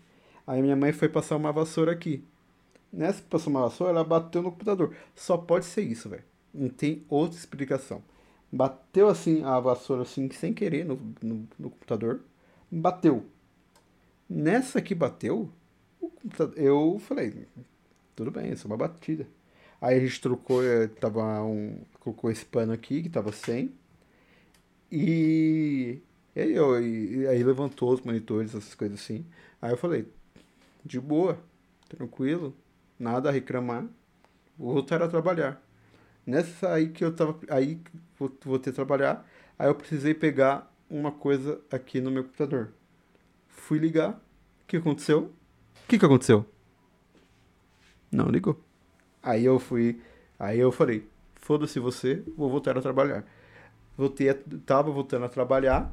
Aí 0.46 0.62
minha 0.62 0.76
mãe 0.76 0.92
foi 0.92 1.08
passar 1.08 1.36
uma 1.36 1.52
vassoura 1.52 1.92
aqui. 1.92 2.24
Nessa 2.92 3.22
que 3.22 3.28
passou 3.28 3.50
uma 3.50 3.62
vassoura, 3.62 3.92
ela 3.92 4.04
bateu 4.04 4.42
no 4.42 4.50
computador. 4.50 4.94
Só 5.14 5.36
pode 5.36 5.66
ser 5.66 5.82
isso, 5.82 6.08
velho. 6.08 6.24
Não 6.52 6.68
tem 6.68 7.04
outra 7.08 7.38
explicação. 7.38 8.02
Bateu 8.50 9.08
assim 9.08 9.42
a 9.44 9.60
vassoura 9.60 10.02
assim 10.02 10.30
sem 10.30 10.54
querer 10.54 10.84
no, 10.84 10.98
no, 11.22 11.48
no 11.58 11.70
computador. 11.70 12.20
Bateu. 12.70 13.24
Nessa 14.28 14.80
que 14.80 14.94
bateu, 14.94 15.50
eu 16.56 16.98
falei, 17.00 17.46
tudo 18.16 18.30
bem, 18.30 18.52
isso 18.52 18.66
é 18.66 18.70
uma 18.70 18.76
batida. 18.76 19.26
Aí 19.80 19.96
a 19.96 20.00
gente 20.00 20.20
trocou, 20.20 20.62
eh, 20.64 20.88
tava 20.88 21.42
um, 21.42 21.78
colocou 22.00 22.30
esse 22.30 22.44
pano 22.44 22.72
aqui 22.72 23.02
que 23.02 23.08
tava 23.08 23.32
sem. 23.32 23.72
E, 24.90 26.00
e 26.34 26.40
aí, 26.40 26.52
eu, 26.54 26.82
e 26.82 27.26
aí 27.26 27.42
levantou 27.42 27.92
os 27.92 28.00
monitores, 28.00 28.54
essas 28.54 28.74
coisas 28.74 29.00
assim. 29.00 29.24
Aí 29.60 29.70
eu 29.72 29.76
falei, 29.76 30.06
de 30.84 31.00
boa, 31.00 31.38
tranquilo, 31.88 32.54
nada 32.98 33.28
a 33.28 33.32
reclamar, 33.32 33.84
vou 34.58 34.72
voltar 34.74 35.02
a 35.02 35.08
trabalhar. 35.08 35.62
Nessa 36.26 36.72
aí 36.72 36.88
que 36.88 37.04
eu 37.04 37.14
tava, 37.14 37.38
aí 37.48 37.80
vou, 38.18 38.30
vou 38.44 38.58
ter 38.58 38.72
trabalhar, 38.72 39.26
aí 39.58 39.68
eu 39.68 39.74
precisei 39.74 40.12
pegar 40.12 40.70
uma 40.90 41.12
coisa 41.12 41.60
aqui 41.70 42.00
no 42.00 42.10
meu 42.10 42.24
computador. 42.24 42.72
Fui 43.48 43.78
ligar, 43.78 44.10
o 44.10 44.66
que 44.66 44.76
aconteceu? 44.76 45.32
O 45.84 45.88
que 45.88 45.98
que 45.98 46.04
aconteceu? 46.04 46.44
Não 48.10 48.28
ligou. 48.28 48.60
Aí 49.22 49.44
eu 49.44 49.58
fui, 49.58 50.00
aí 50.38 50.58
eu 50.58 50.72
falei, 50.72 51.06
foda-se 51.36 51.78
você, 51.78 52.22
vou 52.36 52.50
voltar 52.50 52.76
a 52.76 52.82
trabalhar. 52.82 53.24
Voltei, 53.96 54.30
a, 54.30 54.36
tava 54.64 54.90
voltando 54.90 55.24
a 55.24 55.28
trabalhar. 55.28 55.92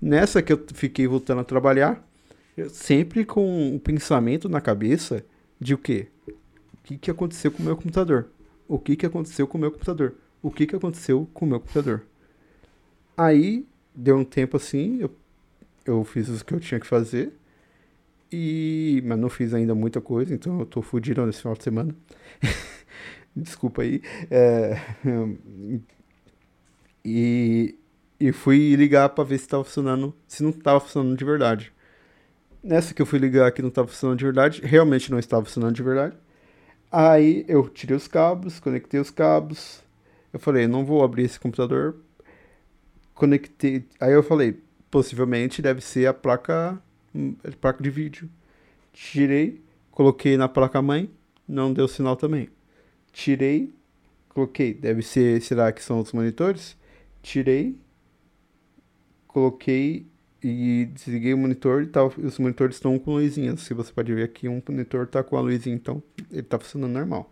Nessa 0.00 0.42
que 0.42 0.52
eu 0.52 0.64
fiquei 0.74 1.06
voltando 1.06 1.40
a 1.40 1.44
trabalhar, 1.44 2.06
sempre 2.68 3.24
com 3.24 3.74
o 3.74 3.80
pensamento 3.80 4.48
na 4.48 4.60
cabeça 4.60 5.24
de 5.60 5.74
o 5.74 5.78
quê? 5.78 6.08
O 6.28 6.76
que, 6.84 6.98
que 6.98 7.10
aconteceu 7.10 7.50
com 7.50 7.62
o 7.62 7.66
meu 7.66 7.76
computador? 7.76 8.28
O 8.66 8.78
que, 8.78 8.96
que 8.96 9.06
aconteceu 9.06 9.46
com 9.46 9.58
o 9.58 9.60
meu 9.60 9.70
computador? 9.70 10.14
O 10.42 10.50
que, 10.50 10.66
que 10.66 10.76
aconteceu 10.76 11.28
com 11.34 11.44
o 11.44 11.48
meu 11.48 11.60
computador? 11.60 12.06
Aí, 13.16 13.66
deu 13.94 14.16
um 14.16 14.24
tempo 14.24 14.56
assim, 14.56 15.00
eu, 15.00 15.10
eu 15.84 16.04
fiz 16.04 16.28
o 16.28 16.44
que 16.44 16.54
eu 16.54 16.60
tinha 16.60 16.78
que 16.78 16.86
fazer. 16.86 17.32
E, 18.30 19.02
mas 19.06 19.18
não 19.18 19.28
fiz 19.28 19.54
ainda 19.54 19.74
muita 19.74 20.00
coisa, 20.00 20.34
então 20.34 20.60
eu 20.60 20.66
tô 20.66 20.82
fudido 20.82 21.24
nesse 21.24 21.40
final 21.40 21.56
de 21.56 21.64
semana. 21.64 21.94
Desculpa 23.34 23.82
aí. 23.82 24.02
É, 24.30 24.78
e, 27.04 27.74
e 28.20 28.32
fui 28.32 28.74
ligar 28.76 29.08
pra 29.10 29.24
ver 29.24 29.38
se 29.38 29.48
tava 29.48 29.64
funcionando, 29.64 30.14
se 30.26 30.42
não 30.42 30.52
tava 30.52 30.80
funcionando 30.80 31.16
de 31.16 31.24
verdade. 31.24 31.72
Nessa 32.68 32.92
que 32.92 33.00
eu 33.00 33.06
fui 33.06 33.18
ligar 33.18 33.50
que 33.50 33.62
não 33.62 33.70
estava 33.70 33.88
funcionando 33.88 34.18
de 34.18 34.26
verdade, 34.26 34.60
realmente 34.62 35.10
não 35.10 35.18
estava 35.18 35.42
funcionando 35.42 35.74
de 35.74 35.82
verdade. 35.82 36.14
Aí 36.92 37.42
eu 37.48 37.66
tirei 37.66 37.96
os 37.96 38.06
cabos, 38.06 38.60
conectei 38.60 39.00
os 39.00 39.10
cabos. 39.10 39.82
Eu 40.30 40.38
falei, 40.38 40.66
não 40.66 40.84
vou 40.84 41.02
abrir 41.02 41.22
esse 41.22 41.40
computador. 41.40 41.96
Conectei. 43.14 43.86
Aí 43.98 44.12
eu 44.12 44.22
falei, 44.22 44.62
possivelmente 44.90 45.62
deve 45.62 45.80
ser 45.80 46.08
a 46.08 46.12
placa, 46.12 46.78
a 47.42 47.50
placa 47.58 47.82
de 47.82 47.88
vídeo. 47.88 48.28
Tirei, 48.92 49.64
coloquei 49.90 50.36
na 50.36 50.46
placa 50.46 50.82
mãe, 50.82 51.10
não 51.48 51.72
deu 51.72 51.88
sinal 51.88 52.16
também. 52.16 52.50
Tirei, 53.10 53.72
coloquei, 54.28 54.74
deve 54.74 55.00
ser, 55.00 55.40
será 55.40 55.72
que 55.72 55.82
são 55.82 56.00
os 56.00 56.12
monitores? 56.12 56.76
Tirei, 57.22 57.78
coloquei 59.26 60.06
e 60.42 60.88
desliguei 60.92 61.34
o 61.34 61.38
monitor 61.38 61.82
e 61.82 61.86
tal. 61.86 62.12
Os 62.18 62.38
monitores 62.38 62.76
estão 62.76 62.98
com 62.98 63.14
luzinhas. 63.14 63.60
Se 63.60 63.74
você 63.74 63.92
pode 63.92 64.14
ver 64.14 64.24
aqui, 64.24 64.48
um 64.48 64.62
monitor 64.68 65.06
tá 65.06 65.22
com 65.22 65.36
a 65.36 65.40
luzinha, 65.40 65.74
então 65.74 66.02
ele 66.30 66.42
tá 66.42 66.58
funcionando 66.58 66.92
normal. 66.92 67.30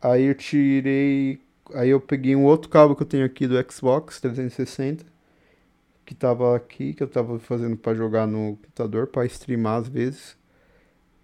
Aí 0.00 0.24
eu 0.24 0.34
tirei. 0.34 1.40
Aí 1.74 1.90
eu 1.90 2.00
peguei 2.00 2.36
um 2.36 2.44
outro 2.44 2.68
cabo 2.68 2.94
que 2.94 3.02
eu 3.02 3.06
tenho 3.06 3.24
aqui 3.24 3.46
do 3.46 3.54
Xbox 3.70 4.20
360, 4.20 5.04
que 6.04 6.14
tava 6.14 6.56
aqui, 6.56 6.92
que 6.92 7.02
eu 7.02 7.08
tava 7.08 7.38
fazendo 7.38 7.76
para 7.76 7.94
jogar 7.94 8.26
no 8.26 8.56
computador, 8.56 9.06
para 9.06 9.24
streamar 9.26 9.80
às 9.80 9.88
vezes. 9.88 10.36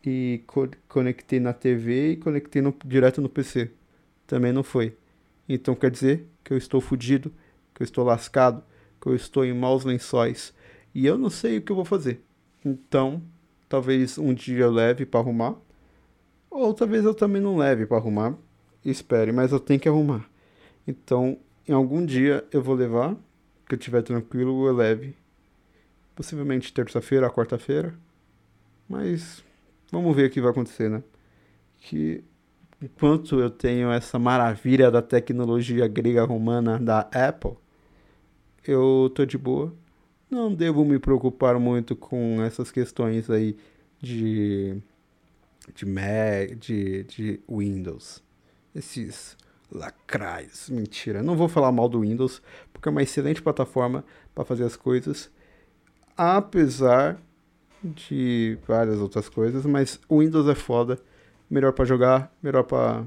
E 0.04 0.42
co 0.46 0.68
conectei 0.88 1.40
na 1.40 1.52
TV 1.52 2.12
e 2.12 2.16
conectei 2.16 2.62
no, 2.62 2.74
direto 2.84 3.20
no 3.20 3.28
PC. 3.28 3.70
Também 4.26 4.52
não 4.52 4.62
foi. 4.62 4.96
Então 5.48 5.74
quer 5.74 5.90
dizer 5.90 6.26
que 6.44 6.52
eu 6.52 6.58
estou 6.58 6.80
fudido, 6.80 7.32
que 7.74 7.82
eu 7.82 7.84
estou 7.84 8.04
lascado 8.04 8.62
que 9.00 9.08
eu 9.08 9.14
estou 9.14 9.44
em 9.44 9.52
maus 9.52 9.84
lençóis 9.84 10.52
e 10.94 11.06
eu 11.06 11.16
não 11.16 11.30
sei 11.30 11.58
o 11.58 11.62
que 11.62 11.70
eu 11.70 11.76
vou 11.76 11.84
fazer. 11.84 12.22
Então, 12.64 13.22
talvez 13.68 14.18
um 14.18 14.34
dia 14.34 14.64
eu 14.64 14.70
leve 14.70 15.06
para 15.06 15.20
arrumar, 15.20 15.56
ou 16.50 16.72
talvez 16.74 17.04
eu 17.04 17.14
também 17.14 17.40
não 17.40 17.56
leve 17.56 17.86
para 17.86 17.98
arrumar. 17.98 18.34
Espere, 18.84 19.32
mas 19.32 19.52
eu 19.52 19.60
tenho 19.60 19.78
que 19.78 19.88
arrumar. 19.88 20.28
Então, 20.86 21.38
em 21.68 21.72
algum 21.72 22.04
dia 22.04 22.44
eu 22.52 22.62
vou 22.62 22.74
levar, 22.74 23.14
que 23.68 23.74
eu 23.74 23.78
estiver 23.78 24.02
tranquilo, 24.02 24.66
eu 24.66 24.74
leve. 24.74 25.14
Possivelmente 26.16 26.72
terça-feira, 26.72 27.30
quarta-feira. 27.30 27.94
Mas 28.88 29.44
vamos 29.92 30.16
ver 30.16 30.28
o 30.28 30.30
que 30.30 30.40
vai 30.40 30.50
acontecer, 30.50 30.88
né? 30.88 31.02
Que 31.78 32.24
enquanto 32.82 33.38
eu 33.38 33.50
tenho 33.50 33.92
essa 33.92 34.18
maravilha 34.18 34.90
da 34.90 35.02
tecnologia 35.02 35.86
grega 35.86 36.24
romana 36.24 36.78
da 36.78 37.00
Apple, 37.12 37.56
eu 38.66 39.10
tô 39.14 39.24
de 39.24 39.38
boa. 39.38 39.74
Não 40.30 40.52
devo 40.54 40.84
me 40.84 40.98
preocupar 40.98 41.58
muito 41.58 41.96
com 41.96 42.42
essas 42.42 42.70
questões 42.70 43.30
aí 43.30 43.56
de 44.00 44.82
de 45.74 45.86
Mac, 45.86 46.56
de, 46.58 47.04
de 47.04 47.40
Windows. 47.48 48.22
Esses 48.74 49.36
lacrais, 49.70 50.68
mentira. 50.70 51.22
Não 51.22 51.36
vou 51.36 51.48
falar 51.48 51.72
mal 51.72 51.88
do 51.88 52.00
Windows, 52.00 52.42
porque 52.72 52.88
é 52.88 52.92
uma 52.92 53.02
excelente 53.02 53.42
plataforma 53.42 54.04
para 54.34 54.44
fazer 54.44 54.64
as 54.64 54.76
coisas, 54.76 55.30
apesar 56.16 57.20
de 57.82 58.58
várias 58.66 58.98
outras 58.98 59.28
coisas, 59.28 59.64
mas 59.64 60.00
o 60.08 60.20
Windows 60.20 60.48
é 60.48 60.54
foda, 60.54 60.98
melhor 61.50 61.72
para 61.72 61.84
jogar, 61.84 62.34
melhor 62.42 62.64
para 62.64 63.04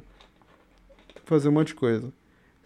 fazer 1.26 1.50
um 1.50 1.54
monte 1.54 1.68
de 1.68 1.76
coisa. 1.76 2.12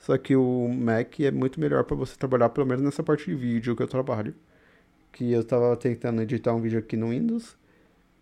Só 0.06 0.20
que 0.20 0.36
o 0.36 0.68
Mac 0.68 1.20
é 1.20 1.32
muito 1.32 1.60
melhor 1.60 1.84
para 1.84 1.96
você 1.96 2.16
trabalhar, 2.16 2.50
pelo 2.50 2.68
menos 2.68 2.84
nessa 2.84 3.02
parte 3.02 3.26
de 3.26 3.34
vídeo 3.34 3.76
que 3.76 3.82
eu 3.82 3.88
trabalho. 3.88 4.36
Que 5.12 5.32
eu 5.32 5.42
estava 5.42 5.76
tentando 5.76 6.22
editar 6.22 6.54
um 6.54 6.62
vídeo 6.62 6.78
aqui 6.78 6.96
no 6.96 7.10
Windows 7.10 7.58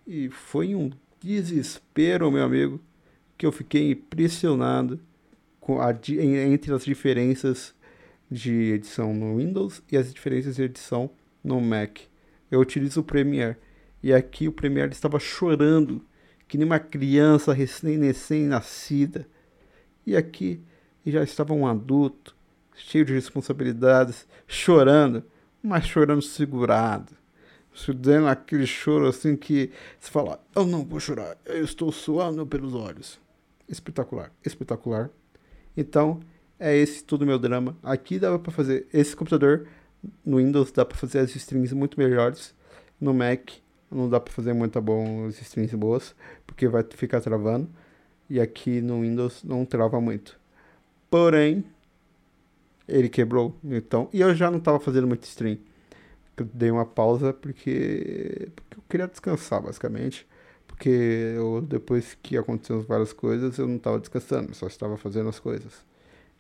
e 0.07 0.29
foi 0.29 0.75
um 0.75 0.91
desespero, 1.19 2.31
meu 2.31 2.45
amigo, 2.45 2.79
que 3.37 3.45
eu 3.45 3.51
fiquei 3.51 3.91
impressionado 3.91 4.97
com 5.59 5.81
a, 5.81 5.91
entre 5.91 6.73
as 6.73 6.85
diferenças 6.85 7.75
de 8.31 8.71
edição 8.71 9.13
no 9.13 9.35
Windows 9.35 9.83
e 9.91 9.97
as 9.97 10.13
diferenças 10.13 10.55
de 10.55 10.63
edição 10.63 11.09
no 11.43 11.59
Mac. 11.59 11.99
Eu 12.49 12.61
utilizo 12.61 13.01
o 13.01 13.03
Premiere 13.03 13.57
e 14.01 14.13
aqui 14.13 14.47
o 14.47 14.53
Premiere 14.53 14.93
estava 14.93 15.19
chorando 15.19 16.01
que 16.47 16.57
nem 16.57 16.65
uma 16.65 16.79
criança 16.79 17.51
recém-nascida. 17.51 19.27
E 20.07 20.15
aqui 20.15 20.61
já 21.12 21.24
estava 21.24 21.53
um 21.53 21.67
adulto, 21.67 22.36
cheio 22.75 23.05
de 23.05 23.13
responsabilidades, 23.13 24.27
chorando, 24.48 25.24
mas 25.62 25.86
chorando 25.86 26.22
segurado 26.22 27.13
dando 27.95 28.27
aquele 28.27 28.65
choro 28.65 29.07
assim 29.07 29.36
que 29.36 29.72
você 30.00 30.12
fala, 30.12 30.39
eu 30.55 30.65
não 30.65 30.86
vou 30.86 31.00
chorar, 31.00 31.38
eu 31.45 31.63
estou 31.63 31.91
suando 31.91 32.45
pelos 32.45 32.74
olhos. 32.74 33.19
Espetacular, 33.67 34.31
espetacular. 34.45 35.10
Então, 35.75 36.19
é 36.60 36.75
esse 36.75 37.03
todo 37.03 37.24
o 37.24 37.25
meu 37.25 37.39
drama. 37.39 37.75
Aqui 37.81 38.19
dá 38.19 38.38
para 38.38 38.51
fazer, 38.51 38.88
esse 38.93 39.15
computador 39.15 39.67
no 40.24 40.38
Windows 40.38 40.72
dá 40.72 40.86
para 40.86 40.98
fazer 40.98 41.19
as 41.19 41.36
strings 41.36 41.74
muito 41.74 42.00
melhores. 42.00 42.53
No 43.00 43.13
Mac 43.13 43.50
não 43.89 44.10
dá 44.10 44.19
para 44.19 44.33
fazer 44.33 44.53
muito 44.53 44.79
bom 44.81 45.25
as 45.25 45.41
strings 45.41 45.74
boas, 45.74 46.15
porque 46.45 46.67
vai 46.67 46.83
ficar 46.95 47.22
travando. 47.22 47.67
E 48.29 48.39
aqui 48.39 48.81
no 48.81 49.01
Windows 49.01 49.43
não 49.43 49.65
trava 49.65 50.00
muito. 50.00 50.39
Porém, 51.13 51.63
ele 52.88 53.08
quebrou, 53.08 53.55
então, 53.63 54.10
e 54.12 54.20
eu 54.20 54.34
já 54.34 54.50
não 54.50 54.58
estava 54.58 54.79
fazendo 54.79 55.05
muito 55.05 55.25
stream 55.25 55.60
eu 56.38 56.46
dei 56.51 56.72
uma 56.72 56.86
pausa 56.86 57.32
porque, 57.32 58.50
porque 58.55 58.77
eu 58.79 58.84
queria 58.89 59.08
descansar, 59.08 59.62
basicamente. 59.62 60.27
Porque 60.65 60.89
eu, 60.89 61.62
depois 61.62 62.17
que 62.22 62.36
aconteceram 62.36 62.82
várias 62.82 63.13
coisas, 63.13 63.58
eu 63.60 63.67
não 63.67 63.75
estava 63.75 64.00
descansando, 64.00 64.55
só 64.55 64.65
estava 64.65 64.98
fazendo 64.98 65.29
as 65.29 65.39
coisas. 65.39 65.86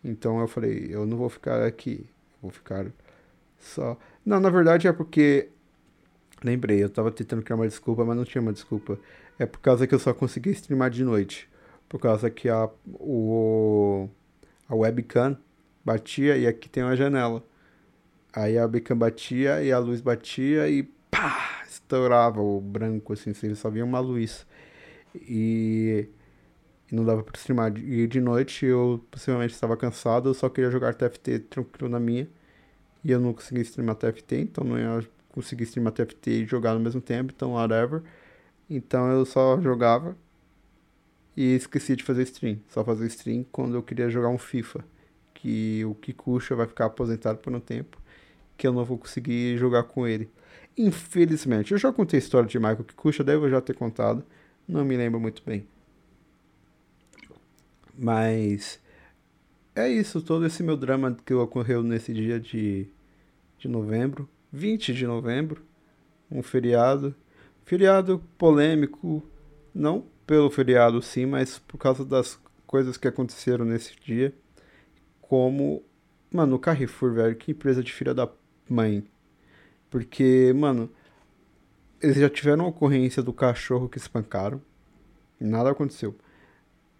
Então 0.03 0.39
eu 0.39 0.47
falei, 0.47 0.87
eu 0.89 1.05
não 1.05 1.17
vou 1.17 1.29
ficar 1.29 1.63
aqui, 1.63 2.09
vou 2.41 2.51
ficar 2.51 2.87
só. 3.59 3.97
Não, 4.25 4.39
na 4.39 4.49
verdade 4.49 4.87
é 4.87 4.93
porque. 4.93 5.49
Lembrei, 6.43 6.81
eu 6.83 6.87
estava 6.87 7.11
tentando 7.11 7.43
criar 7.43 7.55
uma 7.55 7.67
desculpa, 7.67 8.03
mas 8.03 8.17
não 8.17 8.25
tinha 8.25 8.41
uma 8.41 8.51
desculpa. 8.51 8.99
É 9.39 9.45
por 9.45 9.59
causa 9.59 9.87
que 9.87 9.95
eu 9.95 9.99
só 9.99 10.13
consegui 10.13 10.49
streamar 10.51 10.89
de 10.89 11.03
noite. 11.03 11.49
Por 11.87 11.99
causa 11.99 12.29
que 12.29 12.49
a, 12.49 12.69
o, 12.99 14.09
a 14.67 14.75
webcam 14.75 15.37
batia 15.83 16.37
e 16.37 16.47
aqui 16.47 16.69
tem 16.69 16.83
uma 16.83 16.95
janela. 16.95 17.43
Aí 18.33 18.57
a 18.57 18.63
webcam 18.63 18.97
batia 18.97 19.63
e 19.63 19.71
a 19.71 19.79
luz 19.79 20.01
batia 20.01 20.69
e 20.69 20.83
pá, 20.83 21.63
estourava 21.67 22.41
o 22.41 22.59
branco, 22.59 23.13
assim, 23.13 23.33
você 23.33 23.53
só 23.55 23.69
via 23.69 23.85
uma 23.85 23.99
luz. 23.99 24.45
E, 25.15 26.07
e 26.91 26.95
não 26.95 27.05
dava 27.05 27.23
pra 27.23 27.37
streamar. 27.37 27.77
E 27.77 28.07
de 28.07 28.19
noite 28.21 28.65
eu 28.65 29.03
possivelmente 29.11 29.53
estava 29.53 29.77
cansado, 29.77 30.29
eu 30.29 30.33
só 30.33 30.49
queria 30.49 30.71
jogar 30.71 30.95
TFT 30.95 31.39
tranquilo 31.39 31.89
na 31.89 31.99
minha. 31.99 32.27
E 33.03 33.11
eu 33.11 33.19
não 33.19 33.33
conseguia 33.33 33.61
streamar 33.63 33.95
TFT, 33.95 34.37
então 34.37 34.63
não 34.63 34.79
ia 34.79 35.05
conseguir 35.29 35.63
streamar 35.65 35.93
TFT 35.93 36.31
e 36.31 36.45
jogar 36.45 36.73
no 36.73 36.79
mesmo 36.79 37.01
tempo, 37.01 37.33
então 37.35 37.53
whatever. 37.53 38.01
Então 38.69 39.11
eu 39.11 39.25
só 39.25 39.59
jogava 39.61 40.15
e 41.35 41.55
esqueci 41.55 41.95
de 41.95 42.03
fazer 42.03 42.23
stream. 42.23 42.59
Só 42.69 42.83
fazer 42.83 43.07
stream 43.07 43.45
quando 43.51 43.75
eu 43.75 43.83
queria 43.83 44.09
jogar 44.09 44.29
um 44.29 44.37
FIFA. 44.37 44.83
Que 45.33 45.83
o 45.85 45.95
Kikucha 45.95 46.55
vai 46.55 46.67
ficar 46.67 46.85
aposentado 46.85 47.39
por 47.39 47.53
um 47.53 47.59
tempo 47.59 48.01
que 48.57 48.67
eu 48.67 48.71
não 48.71 48.85
vou 48.85 48.97
conseguir 48.97 49.57
jogar 49.57 49.83
com 49.83 50.07
ele. 50.07 50.29
Infelizmente. 50.77 51.71
Eu 51.71 51.77
já 51.77 51.91
contei 51.91 52.17
a 52.17 52.21
história 52.21 52.47
de 52.47 52.57
Michael 52.57 52.83
Kikucha, 52.83 53.23
deve 53.23 53.49
já 53.49 53.59
ter 53.59 53.75
contado. 53.75 54.23
Não 54.67 54.85
me 54.85 54.95
lembro 54.95 55.19
muito 55.19 55.43
bem. 55.45 55.67
Mas 57.97 58.79
é 59.75 59.89
isso, 59.89 60.21
todo 60.21 60.45
esse 60.45 60.63
meu 60.63 60.77
drama 60.77 61.17
que 61.25 61.33
ocorreu 61.33 61.83
nesse 61.83 62.13
dia 62.13 62.39
de, 62.39 62.87
de 63.57 63.67
novembro, 63.67 64.29
20 64.51 64.93
de 64.93 65.05
novembro, 65.05 65.61
um 66.31 66.41
feriado. 66.41 67.15
Feriado 67.65 68.21
polêmico, 68.37 69.23
não 69.73 70.05
pelo 70.33 70.49
feriado 70.49 70.99
sim, 70.99 71.27
mas 71.27 71.59
por 71.59 71.77
causa 71.77 72.03
das 72.03 72.39
coisas 72.65 72.97
que 72.97 73.07
aconteceram 73.07 73.63
nesse 73.63 73.95
dia. 74.03 74.33
Como, 75.21 75.83
mano, 76.31 76.55
o 76.55 76.59
Carrefour, 76.59 77.13
velho, 77.13 77.35
que 77.35 77.51
empresa 77.51 77.83
de 77.83 77.93
filha 77.93 78.15
da 78.15 78.27
mãe. 78.67 79.05
Porque, 79.91 80.51
mano, 80.55 80.89
eles 82.01 82.17
já 82.17 82.27
tiveram 82.31 82.65
a 82.65 82.69
ocorrência 82.69 83.21
do 83.21 83.31
cachorro 83.31 83.87
que 83.87 83.99
espancaram. 83.99 84.59
Nada 85.39 85.69
aconteceu. 85.69 86.15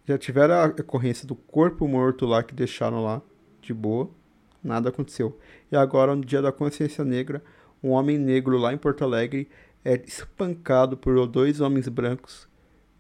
Já 0.06 0.16
tiveram 0.16 0.54
a 0.54 0.68
ocorrência 0.68 1.28
do 1.28 1.34
corpo 1.34 1.88
morto 1.88 2.28
lá 2.28 2.44
que 2.44 2.54
deixaram 2.54 3.04
lá, 3.04 3.20
de 3.64 3.74
boa. 3.74 4.12
Nada 4.64 4.90
aconteceu. 4.90 5.40
E 5.72 5.76
agora, 5.76 6.16
no 6.16 6.24
dia 6.24 6.40
da 6.40 6.52
consciência 6.52 7.04
negra, 7.04 7.44
um 7.82 7.90
homem 7.90 8.20
negro 8.20 8.60
lá 8.60 8.72
em 8.72 8.78
Porto 8.78 9.04
Alegre 9.04 9.50
é 9.84 10.00
espancado 10.06 10.96
por 10.96 11.26
dois 11.26 11.62
homens 11.62 11.88
brancos. 11.88 12.53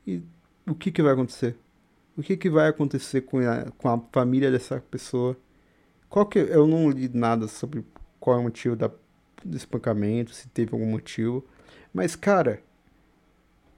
E 0.06 0.22
o 0.68 0.76
que, 0.76 0.92
que 0.92 1.02
vai 1.02 1.14
acontecer? 1.14 1.56
O 2.16 2.22
que, 2.22 2.38
que 2.38 2.50
vai 2.50 2.68
acontecer 2.70 3.22
com 3.22 3.40
a, 3.40 3.72
com 3.78 3.90
a 3.90 4.00
família 4.12 4.52
dessa 4.52 4.80
pessoa? 4.92 5.36
Qual 6.10 6.26
que 6.26 6.40
eu 6.40 6.68
não 6.68 6.90
li 6.90 7.10
nada 7.10 7.48
sobre 7.48 7.84
qual 8.24 8.38
é 8.38 8.40
o 8.40 8.44
motivo 8.44 8.74
da, 8.74 8.90
do 9.44 9.58
espancamento, 9.58 10.34
se 10.34 10.48
teve 10.48 10.74
algum 10.74 10.90
motivo. 10.90 11.44
Mas, 11.94 12.16
cara, 12.16 12.62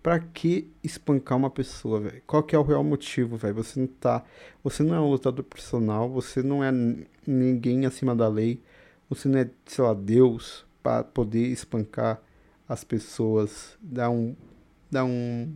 pra 0.04 0.20
que 0.20 0.70
espancar 0.84 1.36
uma 1.36 1.50
pessoa, 1.50 2.00
velho? 2.00 2.22
Qual 2.28 2.44
que 2.44 2.56
é 2.56 2.60
o 2.60 2.64
real 2.64 2.84
motivo, 2.84 3.38
velho? 3.38 3.56
Você 3.56 3.80
não 3.80 3.88
tá. 3.88 4.24
Você 4.64 4.84
não 4.84 4.94
é 4.94 5.00
um 5.00 5.10
lutador 5.10 5.44
profissional, 5.44 6.08
você 6.10 6.44
não 6.44 6.64
é 6.64 6.72
ninguém 7.26 7.88
acima 7.88 8.16
da 8.16 8.28
lei, 8.28 8.62
você 9.10 9.28
não 9.28 9.40
é, 9.40 9.50
sei 9.66 9.84
lá, 9.84 9.96
Deus 9.96 10.64
para 10.84 11.04
poder 11.04 11.48
espancar 11.48 12.22
as 12.70 12.84
pessoas, 12.84 13.76
dar 13.82 14.12
um. 14.12 14.36
dar 14.92 15.06
um. 15.06 15.56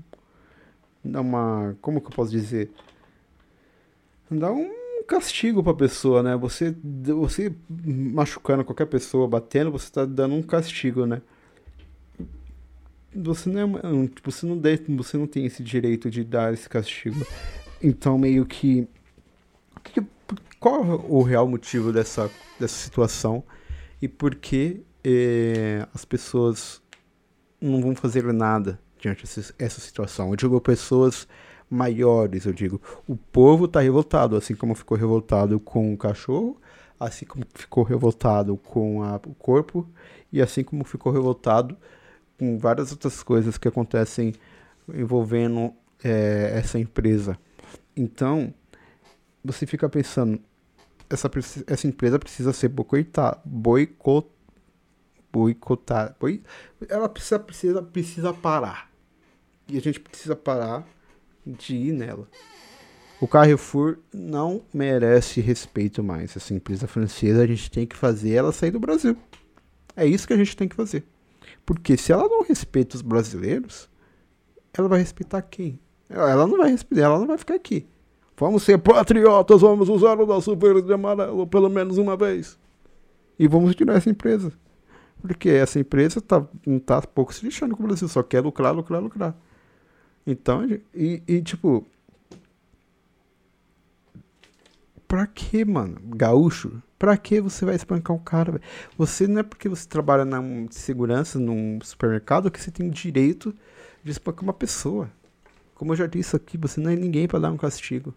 Dar 1.04 1.22
uma. 1.22 1.76
como 1.82 2.02
que 2.02 2.08
eu 2.08 2.12
posso 2.12 2.32
dizer? 2.32 2.72
Dar 4.30 4.52
um 4.52 5.04
castigo 5.08 5.64
pra 5.64 5.74
pessoa, 5.74 6.22
né? 6.22 6.36
Você, 6.38 6.76
você 6.80 7.54
machucando 7.70 8.64
qualquer 8.64 8.86
pessoa, 8.86 9.28
batendo, 9.28 9.72
você 9.72 9.92
tá 9.92 10.06
dando 10.06 10.36
um 10.36 10.44
castigo, 10.44 11.06
né? 11.06 11.22
Você 13.16 13.50
não 13.50 13.78
é, 13.78 14.08
tipo, 14.08 14.32
você 14.32 14.46
não 14.46 14.58
deve, 14.58 14.96
você 14.96 15.18
não 15.18 15.26
tem 15.26 15.46
esse 15.46 15.64
direito 15.64 16.12
de 16.12 16.24
dar 16.24 16.54
esse 16.54 16.70
castigo. 16.70 17.26
Então 17.82 18.18
meio 18.18 18.46
que, 18.46 18.88
qual 20.60 20.84
o 21.10 21.24
real 21.24 21.48
motivo 21.48 21.92
dessa, 21.92 22.30
dessa 22.60 22.76
situação 22.76 23.44
e 24.02 24.08
por 24.08 24.36
que 24.36 24.84
eh, 25.04 25.88
as 25.94 26.06
pessoas 26.06 26.82
não 27.60 27.82
vão 27.82 27.96
fazer 27.96 28.32
nada 28.32 28.80
diante 29.00 29.24
dessa 29.24 29.82
situação? 29.82 30.30
Eu 30.32 30.36
digo 30.36 30.62
pessoas 30.62 31.28
maiores, 31.70 32.46
eu 32.46 32.54
digo. 32.54 32.82
O 33.08 33.16
povo 33.16 33.66
está 33.66 33.80
revoltado, 33.80 34.36
assim 34.36 34.56
como 34.56 34.74
ficou 34.74 34.98
revoltado 34.98 35.60
com 35.60 35.94
o 35.94 35.98
cachorro, 35.98 36.60
assim 37.00 37.26
como 37.26 37.46
ficou 37.54 37.84
revoltado 37.84 38.58
com 38.58 39.04
a, 39.04 39.16
o 39.18 39.36
corpo, 39.36 39.88
e 40.32 40.42
assim 40.42 40.64
como 40.64 40.84
ficou 40.84 41.12
revoltado 41.12 41.78
com 42.38 42.58
várias 42.58 42.92
outras 42.92 43.22
coisas 43.22 43.58
que 43.58 43.68
acontecem 43.68 44.34
envolvendo 44.94 45.74
é, 46.04 46.54
essa 46.56 46.80
empresa. 46.80 47.38
Então, 47.96 48.54
você 49.44 49.66
fica 49.66 49.88
pensando, 49.88 50.40
essa, 51.10 51.30
essa 51.68 51.88
empresa 51.88 52.18
precisa 52.18 52.52
ser 52.54 52.70
boicotada, 52.70 53.40
boicot, 53.46 54.28
boicotar, 55.32 56.16
boi, 56.20 56.42
ela 56.88 57.08
precisa, 57.08 57.40
precisa, 57.40 57.82
precisa 57.84 58.34
parar 58.34 58.89
E 59.70 59.78
a 59.78 59.82
gente 59.82 60.00
precisa 60.00 60.36
parar 60.36 60.88
de 61.46 61.76
ir 61.76 61.94
nela. 61.94 62.28
O 63.22 63.28
Carrefour 63.28 63.98
não 64.14 64.62
merece 64.74 65.42
respeito 65.42 66.04
mais. 66.04 66.36
Essa 66.36 66.54
empresa 66.54 66.88
francesa, 66.88 67.44
a 67.44 67.48
gente 67.48 67.70
tem 67.70 67.86
que 67.86 67.96
fazer 67.96 68.32
ela 68.32 68.52
sair 68.52 68.72
do 68.72 68.80
Brasil. 68.80 69.16
É 69.96 70.06
isso 70.06 70.26
que 70.26 70.34
a 70.34 70.38
gente 70.38 70.56
tem 70.56 70.68
que 70.68 70.76
fazer. 70.76 71.04
Porque 71.66 71.98
se 71.98 72.12
ela 72.12 72.28
não 72.28 72.44
respeita 72.44 72.96
os 72.96 73.02
brasileiros, 73.02 73.90
ela 74.74 74.88
vai 74.88 75.00
respeitar 75.00 75.42
quem? 75.42 75.80
Ela 76.10 76.48
não 76.48 76.58
vai 76.58 76.72
respeitar, 76.72 77.06
ela 77.06 77.20
não 77.20 77.28
vai 77.28 77.38
ficar 77.38 77.56
aqui. 77.56 77.86
Vamos 78.38 78.64
ser 78.64 78.78
patriotas, 78.80 79.62
vamos 79.62 79.90
usar 79.90 80.18
o 80.18 80.26
nosso 80.26 80.56
verde 80.56 80.90
e 80.90 80.94
amarelo 80.94 81.46
pelo 81.46 81.70
menos 81.70 81.98
uma 81.98 82.16
vez. 82.16 82.58
E 83.38 83.48
vamos 83.48 83.76
tirar 83.76 83.98
essa 83.98 84.10
empresa. 84.10 84.52
Porque 85.22 85.50
essa 85.50 85.78
empresa 85.78 86.22
tá, 86.22 86.48
não 86.66 86.80
tá 86.80 87.02
pouco 87.02 87.34
se 87.34 87.44
lixando 87.44 87.76
com 87.76 87.84
o 87.84 87.88
Brasil, 87.88 88.08
só 88.08 88.24
quer 88.24 88.40
lucrar, 88.40 88.74
lucrar, 88.74 89.02
lucrar. 89.02 89.36
Então, 90.30 90.64
e, 90.94 91.24
e 91.28 91.42
tipo. 91.42 91.84
Pra 95.08 95.26
que, 95.26 95.66
mano? 95.66 96.00
Gaúcho? 96.16 96.84
Pra 97.00 97.18
que 97.18 97.42
você 97.42 97.66
vai 97.66 97.76
espancar 97.76 98.16
um 98.16 98.20
cara? 98.20 98.62
Você 98.96 99.26
não 99.26 99.40
é 99.40 99.44
porque 99.44 99.68
você 99.68 99.88
trabalha 99.88 100.24
na 100.24 100.40
segurança 100.70 101.40
num 101.40 101.80
supermercado 101.82 102.52
que 102.52 102.62
você 102.62 102.70
tem 102.70 102.88
o 102.88 102.92
direito 102.92 103.56
de 104.04 104.12
espancar 104.12 104.44
uma 104.44 104.54
pessoa. 104.54 105.10
Como 105.74 105.94
eu 105.94 105.96
já 105.98 106.06
disse 106.06 106.36
aqui, 106.36 106.58
você 106.58 106.80
não 106.80 106.92
é 106.92 106.96
ninguém 106.96 107.28
para 107.28 107.40
dar 107.40 107.52
um 107.52 107.58
castigo. 107.58 108.14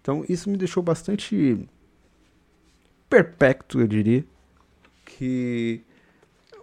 Então 0.00 0.24
isso 0.30 0.48
me 0.48 0.56
deixou 0.56 0.82
bastante 0.82 1.68
perpecto, 3.10 3.80
eu 3.80 3.86
diria. 3.86 4.24
Que. 5.04 5.82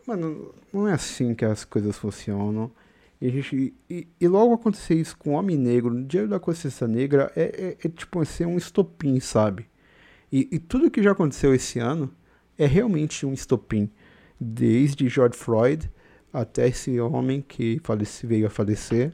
Mano, 0.08 0.56
não 0.74 0.88
é 0.88 0.94
assim 0.94 1.36
que 1.36 1.46
as 1.46 1.64
coisas 1.64 1.96
funcionam. 1.96 2.72
E, 3.20 3.30
gente, 3.30 3.74
e, 3.90 4.08
e, 4.20 4.28
logo 4.28 4.54
acontecer 4.54 4.96
isso 4.96 5.18
com 5.18 5.32
Homem 5.32 5.58
Negro, 5.58 5.94
no 5.94 6.06
dia 6.06 6.28
da 6.28 6.40
consciência 6.40 6.88
negra, 6.88 7.32
é, 7.36 7.78
é, 7.82 7.88
é 7.88 7.90
tipo 7.90 8.24
ser 8.26 8.46
um 8.46 8.58
estopim, 8.58 9.20
sabe? 9.20 9.68
E, 10.32 10.48
e, 10.52 10.60
tudo 10.60 10.92
que 10.92 11.02
já 11.02 11.12
aconteceu 11.12 11.54
esse 11.54 11.80
ano 11.80 12.14
é 12.58 12.66
realmente 12.66 13.26
um 13.26 13.34
estopim. 13.34 13.90
Desde 14.40 15.10
George 15.10 15.36
Floyd 15.38 15.90
até 16.32 16.68
esse 16.68 17.00
homem 17.00 17.42
que 17.42 17.80
falece, 17.84 18.28
veio 18.28 18.46
a 18.46 18.50
falecer. 18.50 19.14